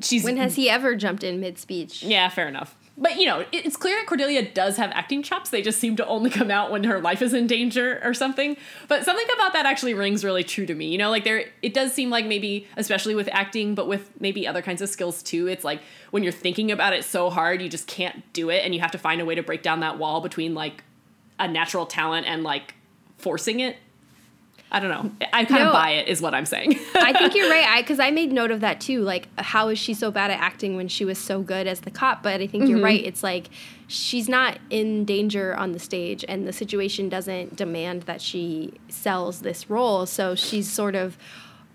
[0.00, 2.02] she's when has he ever jumped in mid speech?
[2.02, 5.50] Yeah, fair enough but you know, it's clear that Cordelia does have acting chops.
[5.50, 8.56] They just seem to only come out when her life is in danger or something.
[8.86, 10.86] But something about that actually rings really true to me.
[10.86, 14.46] You know, like there, it does seem like maybe, especially with acting, but with maybe
[14.46, 15.48] other kinds of skills too.
[15.48, 15.80] It's like
[16.12, 18.92] when you're thinking about it so hard, you just can't do it, and you have
[18.92, 20.84] to find a way to break down that wall between like
[21.40, 22.74] a natural talent and like
[23.18, 23.78] forcing it.
[24.74, 25.26] I don't know.
[25.34, 26.78] I kind no, of buy it, is what I'm saying.
[26.94, 27.66] I think you're right.
[27.68, 29.02] I because I made note of that too.
[29.02, 31.90] Like, how is she so bad at acting when she was so good as the
[31.90, 32.22] cop?
[32.22, 32.70] But I think mm-hmm.
[32.70, 33.04] you're right.
[33.04, 33.50] It's like
[33.86, 39.42] she's not in danger on the stage, and the situation doesn't demand that she sells
[39.42, 40.06] this role.
[40.06, 41.18] So she's sort of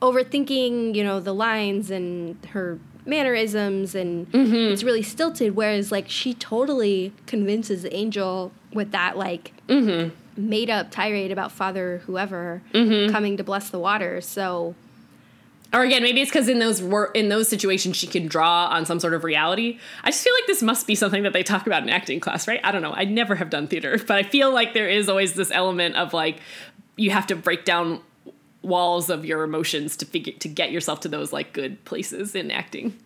[0.02, 4.74] overthinking, you know, the lines and her mannerisms, and mm-hmm.
[4.74, 5.56] it's really stilted.
[5.56, 9.54] Whereas, like, she totally convinces Angel with that, like.
[9.68, 13.12] Mm-hmm made up tirade about Father whoever mm-hmm.
[13.12, 14.22] coming to bless the water.
[14.22, 14.76] So
[15.74, 18.86] or again, maybe it's because in those wor- in those situations she can draw on
[18.86, 19.80] some sort of reality.
[20.04, 22.48] I just feel like this must be something that they talk about in acting class,
[22.48, 22.62] right?
[22.64, 22.94] I don't know.
[22.94, 26.14] I never have done theater, but I feel like there is always this element of
[26.14, 26.40] like
[26.96, 28.02] you have to break down
[28.62, 32.50] walls of your emotions to figure to get yourself to those like good places in
[32.50, 32.98] acting.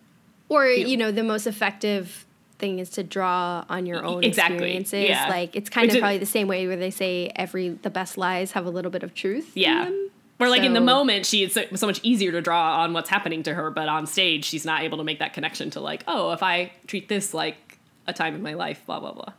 [0.49, 2.25] Or you know, the most effective
[2.61, 4.55] thing is to draw on your own exactly.
[4.55, 5.09] experiences.
[5.09, 5.27] Yeah.
[5.27, 8.17] Like it's kind Which of probably the same way where they say every the best
[8.17, 9.51] lies have a little bit of truth.
[9.53, 9.89] Yeah.
[10.37, 12.93] Where like so, in the moment she it's so, so much easier to draw on
[12.93, 15.81] what's happening to her, but on stage she's not able to make that connection to
[15.81, 19.33] like, oh, if I treat this like a time in my life, blah blah blah.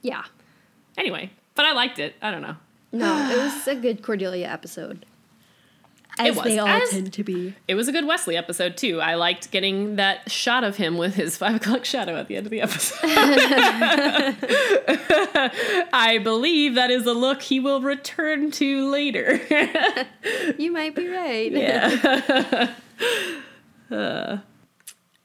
[0.00, 0.24] Yeah.
[0.98, 2.14] Anyway, but I liked it.
[2.20, 2.56] I don't know.
[2.90, 5.06] No, it was a good Cordelia episode.
[6.18, 7.54] As they all As, tend to be.
[7.66, 9.00] It was a good Wesley episode too.
[9.00, 12.46] I liked getting that shot of him with his five o'clock shadow at the end
[12.46, 12.98] of the episode.
[15.92, 19.40] I believe that is a look he will return to later.
[20.58, 21.50] you might be right.
[21.50, 22.74] Yeah.
[23.90, 24.38] uh.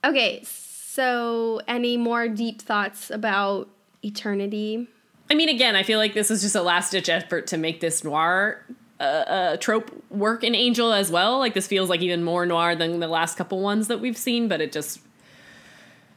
[0.03, 3.67] Okay, so any more deep thoughts about
[4.03, 4.88] eternity?
[5.29, 7.81] I mean, again, I feel like this is just a last ditch effort to make
[7.81, 8.63] this noir
[8.99, 11.39] uh, trope work in Angel as well.
[11.39, 14.47] Like this feels like even more noir than the last couple ones that we've seen,
[14.47, 14.99] but it just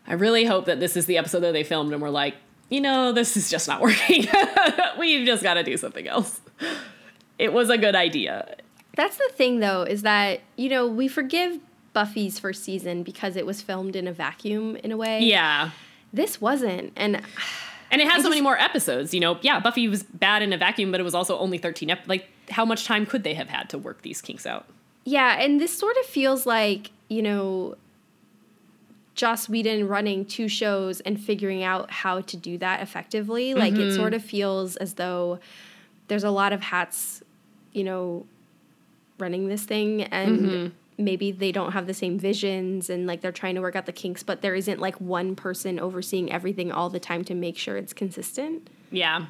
[0.06, 2.34] I really hope that this is the episode that they filmed and we're like,
[2.68, 4.26] you know, this is just not working.
[4.98, 6.40] We've just got to do something else.
[7.38, 8.56] It was a good idea.
[8.96, 11.60] That's the thing though, is that, you know, we forgive
[11.92, 15.20] Buffy's first season because it was filmed in a vacuum in a way.
[15.22, 15.70] Yeah.
[16.12, 16.92] This wasn't.
[16.96, 17.16] And
[17.90, 19.14] and it has I so just, many more episodes.
[19.14, 21.90] You know, yeah, Buffy was bad in a vacuum, but it was also only 13
[21.90, 24.66] ep- like how much time could they have had to work these kinks out?
[25.04, 27.76] Yeah, and this sort of feels like, you know,
[29.14, 33.54] Joss Whedon running two shows and figuring out how to do that effectively.
[33.54, 33.82] Like mm-hmm.
[33.90, 35.40] it sort of feels as though
[36.08, 37.22] there's a lot of hats,
[37.72, 38.26] you know,
[39.18, 40.68] running this thing and mm-hmm
[41.00, 43.92] maybe they don't have the same visions and like they're trying to work out the
[43.92, 47.76] kinks, but there isn't like one person overseeing everything all the time to make sure
[47.76, 48.68] it's consistent.
[48.90, 49.26] Yeah.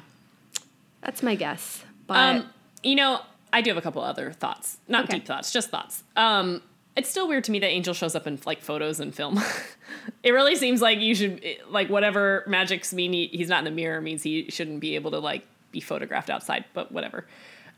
[1.01, 1.83] That's my guess.
[2.07, 2.49] But um,
[2.83, 3.21] you know,
[3.53, 4.77] I do have a couple other thoughts.
[4.87, 5.17] Not okay.
[5.17, 6.03] deep thoughts, just thoughts.
[6.15, 6.61] Um,
[6.95, 9.41] it's still weird to me that Angel shows up in like photos and film.
[10.23, 13.71] it really seems like you should like whatever magics mean he, he's not in the
[13.71, 17.25] mirror means he shouldn't be able to like be photographed outside, but whatever.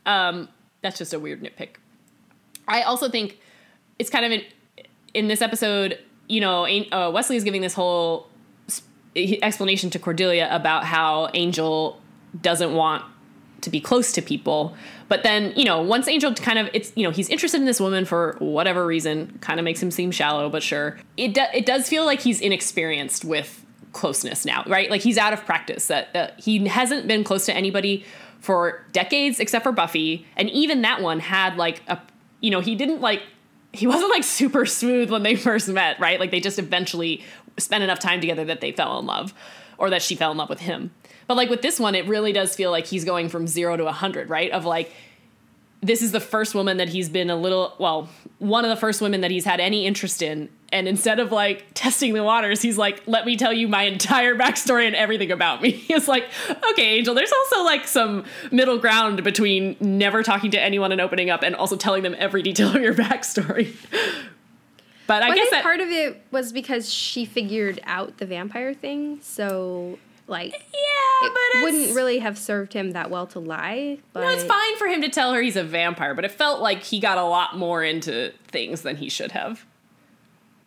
[0.05, 0.49] Um,
[0.81, 1.75] that's just a weird nitpick.
[2.67, 3.39] I also think
[3.99, 4.43] it's kind of in,
[5.13, 8.27] in this episode, you know, uh, Wesley is giving this whole
[9.15, 12.01] explanation to Cordelia about how Angel
[12.41, 13.05] doesn't want
[13.63, 14.75] to be close to people,
[15.09, 17.79] but then, you know, once Angel kind of it's you know he's interested in this
[17.79, 20.97] woman for whatever reason, kind of makes him seem shallow, but sure.
[21.17, 24.89] It do, it does feel like he's inexperienced with closeness now, right?
[24.89, 25.87] Like he's out of practice.
[25.87, 28.05] That uh, he hasn't been close to anybody
[28.39, 31.99] for decades except for Buffy, and even that one had like a
[32.41, 33.21] you know he didn't like
[33.71, 36.19] he wasn't like super smooth when they first met, right?
[36.19, 37.23] Like they just eventually
[37.57, 39.33] spent enough time together that they fell in love
[39.77, 40.91] or that she fell in love with him.
[41.27, 43.87] But like with this one, it really does feel like he's going from zero to
[43.87, 44.51] a hundred, right?
[44.51, 44.91] Of like,
[45.81, 48.07] this is the first woman that he's been a little, well,
[48.39, 50.49] one of the first women that he's had any interest in.
[50.71, 54.33] And instead of like testing the waters, he's like, let me tell you my entire
[54.35, 55.83] backstory and everything about me.
[55.89, 56.25] It's like,
[56.71, 61.29] okay, Angel, there's also like some middle ground between never talking to anyone and opening
[61.29, 63.75] up and also telling them every detail of your backstory.
[65.05, 68.25] But I Well, guess think that part of it was because she figured out the
[68.25, 73.39] vampire thing, so like yeah, it but wouldn't really have served him that well to
[73.39, 73.97] lie.
[74.13, 76.61] But No, it's fine for him to tell her he's a vampire, but it felt
[76.61, 79.65] like he got a lot more into things than he should have.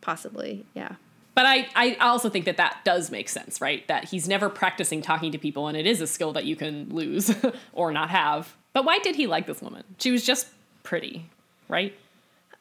[0.00, 0.96] possibly, yeah.
[1.34, 3.86] But I, I also think that that does make sense, right?
[3.88, 6.88] That he's never practicing talking to people, and it is a skill that you can
[6.88, 7.34] lose
[7.74, 8.56] or not have.
[8.72, 9.84] But why did he like this woman?
[9.98, 10.48] She was just
[10.82, 11.28] pretty,
[11.68, 11.94] right?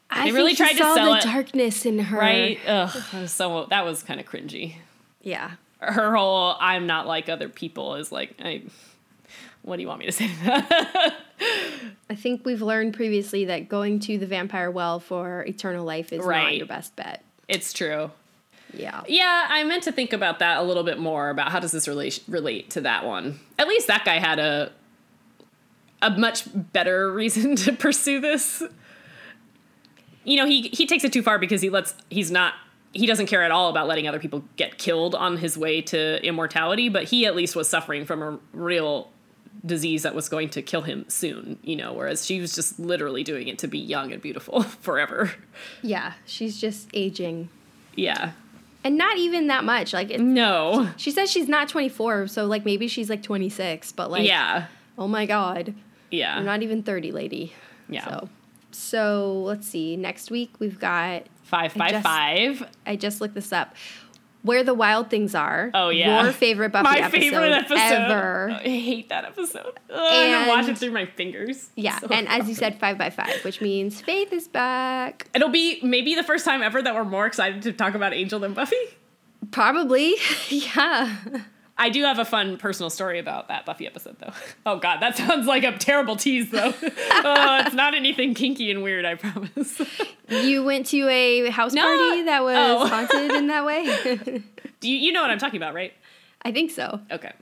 [0.10, 1.24] I really tried to sell the it.
[1.24, 2.18] darkness in her.
[2.18, 2.60] Right?
[2.68, 4.76] Ugh, so that was kind of cringy.
[5.22, 5.52] Yeah.
[5.94, 8.64] Her whole "I'm not like other people" is like, I,
[9.62, 11.16] what do you want me to say to that?
[12.10, 16.26] I think we've learned previously that going to the vampire well for eternal life is
[16.26, 17.24] not your best bet.
[17.48, 18.12] it's true.
[18.74, 19.04] Yeah.
[19.08, 21.88] Yeah, I meant to think about that a little bit more about how does this
[21.88, 23.40] relate relate to that one.
[23.58, 24.72] At least that guy had a
[26.02, 28.62] a much better reason to pursue this.
[30.24, 32.56] You know, he he takes it too far because he lets he's not
[32.96, 36.24] he doesn't care at all about letting other people get killed on his way to
[36.26, 39.12] immortality, but he at least was suffering from a real
[39.66, 43.24] disease that was going to kill him soon, you know, whereas she was just literally
[43.24, 45.32] doing it to be young and beautiful forever.
[45.82, 46.14] Yeah.
[46.26, 47.50] She's just aging.
[47.96, 48.32] Yeah.
[48.84, 49.92] And not even that much.
[49.94, 50.90] Like it, No.
[50.98, 54.68] she says she's not 24, so like maybe she's like 26, but like yeah.
[54.98, 55.74] oh my god.
[56.12, 56.36] Yeah.
[56.36, 57.54] You're not even 30, lady.
[57.90, 58.06] Yeah.
[58.06, 58.30] So
[58.72, 59.96] so let's see.
[59.98, 62.70] Next week we've got Five I by just- five.
[62.86, 63.76] I just looked this up.
[64.42, 65.72] Where the Wild Things Are.
[65.74, 66.22] Oh, yeah.
[66.22, 68.52] Your favorite Buffy My episode, favorite episode ever.
[68.52, 69.74] I hate that episode.
[69.90, 71.72] Ugh, I can watch it through my fingers.
[71.76, 75.28] Yeah, So and as you said, five by five, which means Faith is back.
[75.34, 78.40] it'll be maybe the first time ever that we're more excited to talk about Angel
[78.40, 78.76] than Buffy.
[79.50, 80.14] Probably,
[80.50, 81.16] yeah.
[81.78, 84.32] I do have a fun personal story about that Buffy episode, though.
[84.66, 86.74] Oh God, that sounds like a terrible tease, though.
[86.82, 89.82] oh, it's not anything kinky and weird, I promise.
[90.30, 91.82] You went to a house No.
[91.82, 92.88] party that was Oh.
[92.88, 94.42] haunted in that way.
[94.80, 95.94] do you, you know what I'm talking about, right?
[96.44, 97.00] I think so.
[97.12, 97.34] Okay.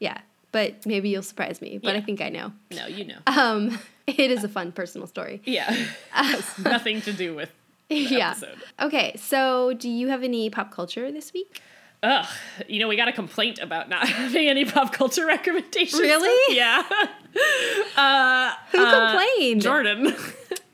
[0.00, 0.18] Yeah,
[0.52, 1.78] but maybe you'll surprise me.
[1.82, 2.52] But I think I know.
[2.72, 3.18] No, you know.
[3.26, 5.42] Um, it is a fun personal story.
[5.44, 5.70] Yeah,
[6.10, 7.50] has nothing to do with
[7.88, 8.30] the yeah.
[8.30, 8.58] episode.
[8.80, 11.60] Okay, so do you have any pop culture this week?
[12.04, 12.26] Ugh,
[12.68, 16.00] you know, we got a complaint about not having any pop culture recommendations.
[16.00, 16.56] Really?
[16.56, 16.82] Yeah.
[17.96, 19.60] Uh, Who uh, complained?
[19.62, 20.14] Jordan.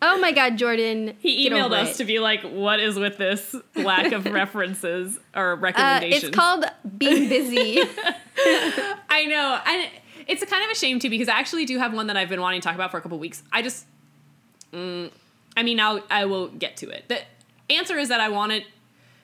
[0.02, 1.14] Oh my God, Jordan!
[1.20, 1.96] He emailed us it.
[1.98, 6.24] to be like, what is with this lack of references or Uh, recommendations?
[6.24, 6.66] it's called
[6.98, 7.80] being busy.
[9.08, 9.58] I know.
[9.66, 9.88] And
[10.26, 12.40] it's kind of a shame too because I actually do have one that I've been
[12.40, 13.42] wanting to talk about for a couple weeks.
[13.52, 13.86] I just,
[14.72, 15.10] mm,
[15.56, 17.04] I mean, I'll, I will get to it.
[17.08, 17.20] The
[17.72, 18.64] answer is that I want it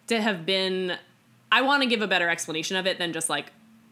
[0.09, 0.97] to have been,
[1.57, 3.47] I want to give a better explanation of it than just like,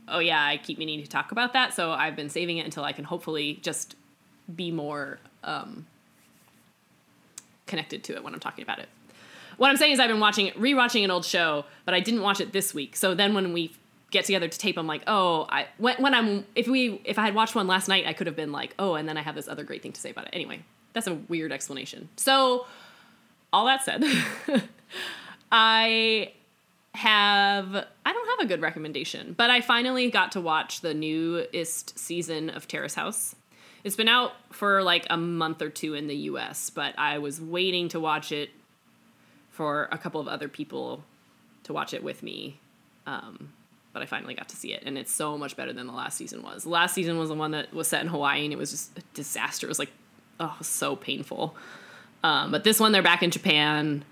[0.07, 1.73] oh yeah, I keep meaning to talk about that.
[1.73, 3.97] So I've been saving it until I can hopefully just
[4.55, 5.87] be more um,
[7.67, 8.89] connected to it when I'm talking about it.
[9.57, 12.39] What I'm saying is I've been watching rewatching an old show, but I didn't watch
[12.39, 12.97] it this week.
[12.97, 13.73] So then when we
[14.11, 17.25] get together to tape, I'm like, oh, I when, when I'm if we if I
[17.25, 19.37] had watched one last night, I could have been like, oh, and then I have
[19.37, 20.35] this other great thing to say about it.
[20.35, 20.61] Anyway,
[20.93, 22.11] that's a weird explanation.
[22.17, 22.67] So
[23.55, 24.05] all that said,
[25.51, 26.33] I
[26.95, 31.99] have I don't have a good recommendation, but I finally got to watch the newest
[31.99, 33.35] season of Terrace House.
[33.83, 37.41] It's been out for like a month or two in the US, but I was
[37.41, 38.51] waiting to watch it
[39.51, 41.05] for a couple of other people
[41.65, 42.61] to watch it with me.
[43.07, 43.53] Um,
[43.93, 46.17] but I finally got to see it, and it's so much better than the last
[46.17, 46.65] season was.
[46.65, 48.99] The last season was the one that was set in Hawaii, and it was just
[48.99, 49.67] a disaster.
[49.67, 49.93] It was like,
[50.41, 51.55] oh, so painful.
[52.25, 54.05] Um, but this one, they're back in Japan.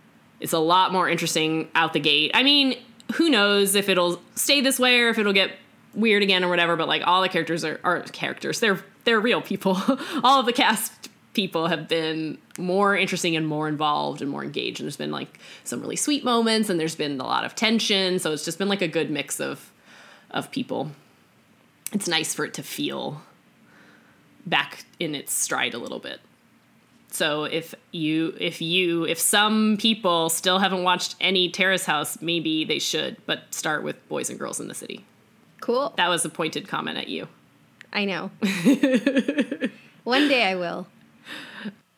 [0.43, 2.33] It's a lot more interesting out the gate.
[2.35, 2.77] I mean,
[3.15, 5.53] who knows if it'll stay this way or if it'll get
[5.95, 6.77] weird again or whatever.
[6.77, 8.61] But like all the characters are, are characters.
[8.61, 9.81] They're they're real people.
[10.25, 14.81] all of the cast people have been more interesting and more involved and more engaged.
[14.81, 18.19] And there's been like some really sweet moments and there's been a lot of tension.
[18.19, 19.71] So it's just been like a good mix of
[20.31, 20.91] of people.
[21.93, 23.23] It's nice for it to feel
[24.47, 26.21] back in its stride a little bit.
[27.13, 32.65] So if you if you if some people still haven't watched any Terrace House, maybe
[32.65, 35.05] they should, but start with Boys and Girls in the City.
[35.61, 35.93] Cool.
[35.97, 37.29] That was a pointed comment at you.
[37.93, 38.31] I know.
[40.05, 40.87] One day I will.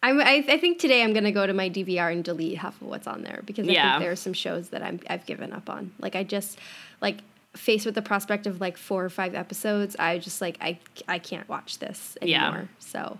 [0.02, 2.88] I'm, I, I think today I'm gonna go to my DVR and delete half of
[2.88, 3.92] what's on there because I Yeah.
[3.92, 5.92] think there are some shows that I'm I've given up on.
[5.98, 6.58] Like I just
[7.00, 7.20] like
[7.54, 11.18] faced with the prospect of like four or five episodes, I just like I I
[11.18, 12.48] can't watch this Yeah.
[12.48, 12.68] anymore.
[12.80, 13.18] So,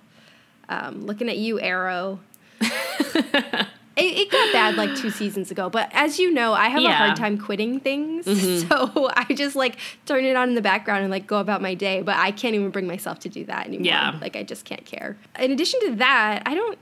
[0.68, 2.20] um, looking at you, Arrow.
[2.60, 6.82] it, it got bad like two seasons ago, but as you know, I have a
[6.82, 6.90] Yeah.
[6.94, 7.04] Mm-hmm.
[7.04, 8.26] hard time quitting things.
[8.68, 11.74] So I just like turn it on in the background and like go about my
[11.74, 12.02] day.
[12.02, 13.86] But I can't even bring myself to do that anymore.
[13.86, 14.18] Yeah.
[14.20, 15.16] Like I just can't care.
[15.38, 16.78] In addition to that, I don't,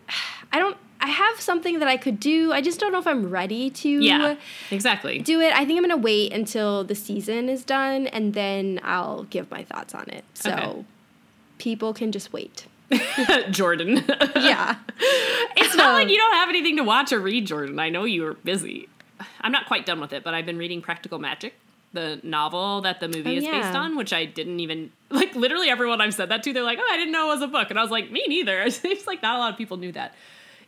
[0.52, 2.52] I don't, I have something that I could do.
[2.52, 4.36] I just don't know if I'm ready to Yeah,
[4.70, 5.18] exactly.
[5.18, 5.52] do it.
[5.52, 9.64] I think I'm gonna wait until the season is done and then I'll give my
[9.64, 10.24] thoughts on it.
[10.34, 10.84] So Okay.
[11.58, 12.66] people can just wait.
[13.50, 14.04] Jordan.
[14.36, 14.76] Yeah.
[15.56, 17.78] it's not like you don't have anything to watch or read, Jordan.
[17.78, 18.88] I know you are busy.
[19.40, 21.54] I'm not quite done with it, but I've been reading Practical Magic,
[21.92, 25.34] the novel that the movie Oh, is based on, which I didn't even like.
[25.34, 27.46] Literally, everyone I've said that to, they're like, "Oh, I didn't know it was a
[27.48, 29.76] book," and I was like, "Me neither." It seems like not a lot of people
[29.76, 30.14] knew that.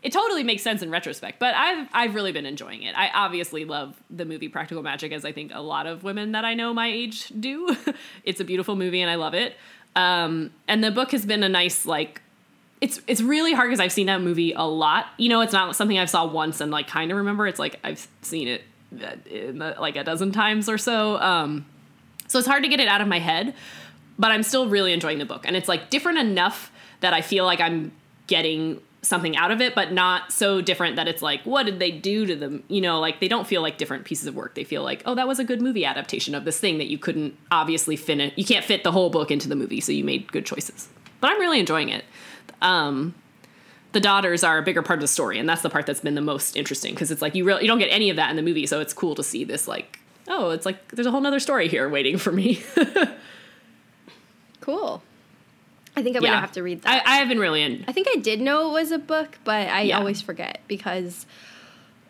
[0.03, 2.95] It totally makes sense in retrospect, but I've I've really been enjoying it.
[2.97, 6.45] I obviously love the movie Practical Magic, as I think a lot of women that
[6.45, 7.75] I know my age do.
[8.23, 9.57] it's a beautiful movie, and I love it.
[9.97, 12.21] Um, and the book has been a nice like
[12.81, 15.07] it's it's really hard because I've seen that movie a lot.
[15.17, 17.47] You know, it's not something I've saw once and like kind of remember.
[17.47, 18.63] It's like I've seen it
[19.03, 21.19] uh, the, like a dozen times or so.
[21.19, 21.67] Um,
[22.27, 23.55] so it's hard to get it out of my head,
[24.19, 27.45] but I'm still really enjoying the book, and it's like different enough that I feel
[27.45, 27.93] like I'm
[28.27, 31.91] getting something out of it, but not so different that it's like, what did they
[31.91, 32.65] do to them?
[32.69, 34.55] You know, like they don't feel like different pieces of work.
[34.55, 36.99] They feel like, oh, that was a good movie adaptation of this thing that you
[36.99, 38.33] couldn't obviously finish.
[38.37, 40.89] You can't fit the whole book into the movie, so you made good choices.
[41.21, 42.05] But I'm really enjoying it.
[42.61, 43.15] Um,
[43.93, 46.15] the daughters are a bigger part of the story, and that's the part that's been
[46.15, 48.37] the most interesting because it's like you really you don't get any of that in
[48.37, 51.21] the movie, so it's cool to see this like, oh, it's like there's a whole
[51.21, 52.63] nother story here waiting for me.
[54.65, 55.03] Cool.
[55.97, 57.07] I think I'm yeah, gonna have to read that.
[57.07, 57.85] I, I have been really in.
[57.87, 59.99] I think I did know it was a book, but I Yeah.
[59.99, 61.25] always forget because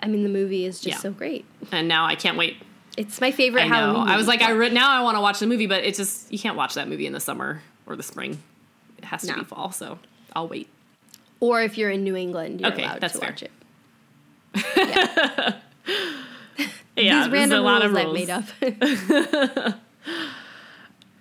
[0.01, 1.01] I mean the movie is just Yeah.
[1.03, 1.45] so great.
[1.73, 2.57] and now I can't wait.
[2.97, 3.75] It's my favorite I know.
[3.75, 4.09] Halloween.
[4.09, 6.33] I was like, I re- now I want to watch the movie, but it's just
[6.33, 8.39] you can't watch that movie in the summer or the spring.
[8.99, 9.35] It has to No.
[9.39, 9.99] be fall, so
[10.35, 10.69] I'll wait.
[11.41, 13.31] or if you're in New England, you're Okay, allowed to fair.
[13.31, 13.51] watch it.
[16.97, 18.05] Yeah, These there's random a lot rules of I've
[18.63, 19.09] rules.
[19.11, 19.61] made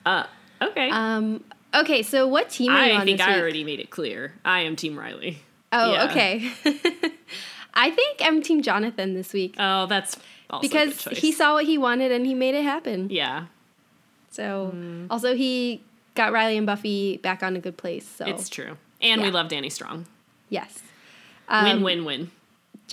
[0.05, 0.23] up.
[0.61, 1.43] Okay, um,
[1.73, 4.33] okay, so what team are you I on think this I already made it clear.
[4.45, 5.39] I am Team Riley.
[5.71, 6.05] Oh, yeah.
[6.05, 6.51] okay.
[7.73, 10.17] I think I'm Team Jonathan this week Oh, that's
[10.49, 13.07] also a good because he saw what he wanted and he made it happen.
[13.09, 13.45] Yeah,
[14.29, 15.05] So Hmm.
[15.09, 15.81] also he
[16.15, 18.07] got Riley and Buffy back on a good place.
[18.07, 20.05] So it's true, and we love Danny Strong.
[20.49, 20.79] yes.
[21.49, 22.31] Win, Um, win, win.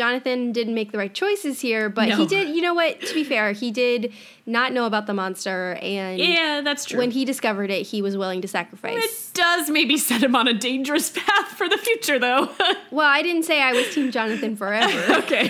[0.01, 2.16] Jonathan didn't make the right choices here, but No.
[2.16, 2.48] he did.
[2.57, 3.03] You know what?
[3.03, 4.14] To be fair, he did
[4.46, 6.98] not know about the monster, and Yeah, that's true.
[6.98, 8.96] when he discovered it, he was willing to sacrifice.
[9.05, 12.48] it does maybe set him on a dangerous path for the future, though.
[12.90, 15.14] Well, I didn't say I was Team Jonathan forever.
[15.18, 15.42] okay,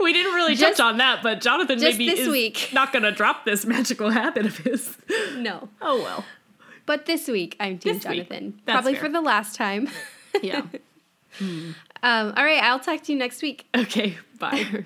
[0.00, 2.70] we didn't really Just- touch on that, but Jonathan maybe this is week.
[2.72, 4.96] not going to drop this magical habit of his.
[5.36, 6.24] no, Oh well.
[6.86, 8.04] but this week I'm Team This.
[8.04, 8.60] Jonathan.
[8.64, 9.02] That's Probably fair.
[9.02, 9.88] for the last time.
[10.42, 10.62] Yeah.
[11.38, 11.72] Hmm.
[12.06, 13.66] Um, all right, I'll talk to you next week.
[13.76, 14.16] okay.
[14.38, 14.84] Bye.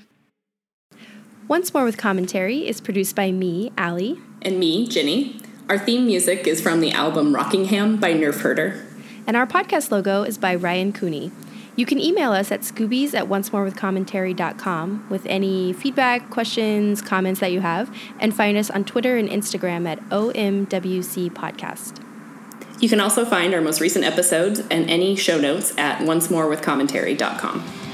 [1.49, 4.19] Once More with Commentary is produced by me, Allie.
[4.41, 5.39] And me, Ginny.
[5.69, 8.87] Our theme music is from the album Rockingham by Nerf Herder.
[9.27, 11.31] And our podcast logo is by Ryan Cooney.
[11.77, 17.61] You can email us at scoobies at oncemorewithcommentary.com with any feedback, questions, comments that you
[17.61, 22.03] have, and find us on Twitter and Instagram at OMWC Podcast.
[22.81, 27.90] You can also find our most recent episodes and any show notes at oncemorewithcommentary.com.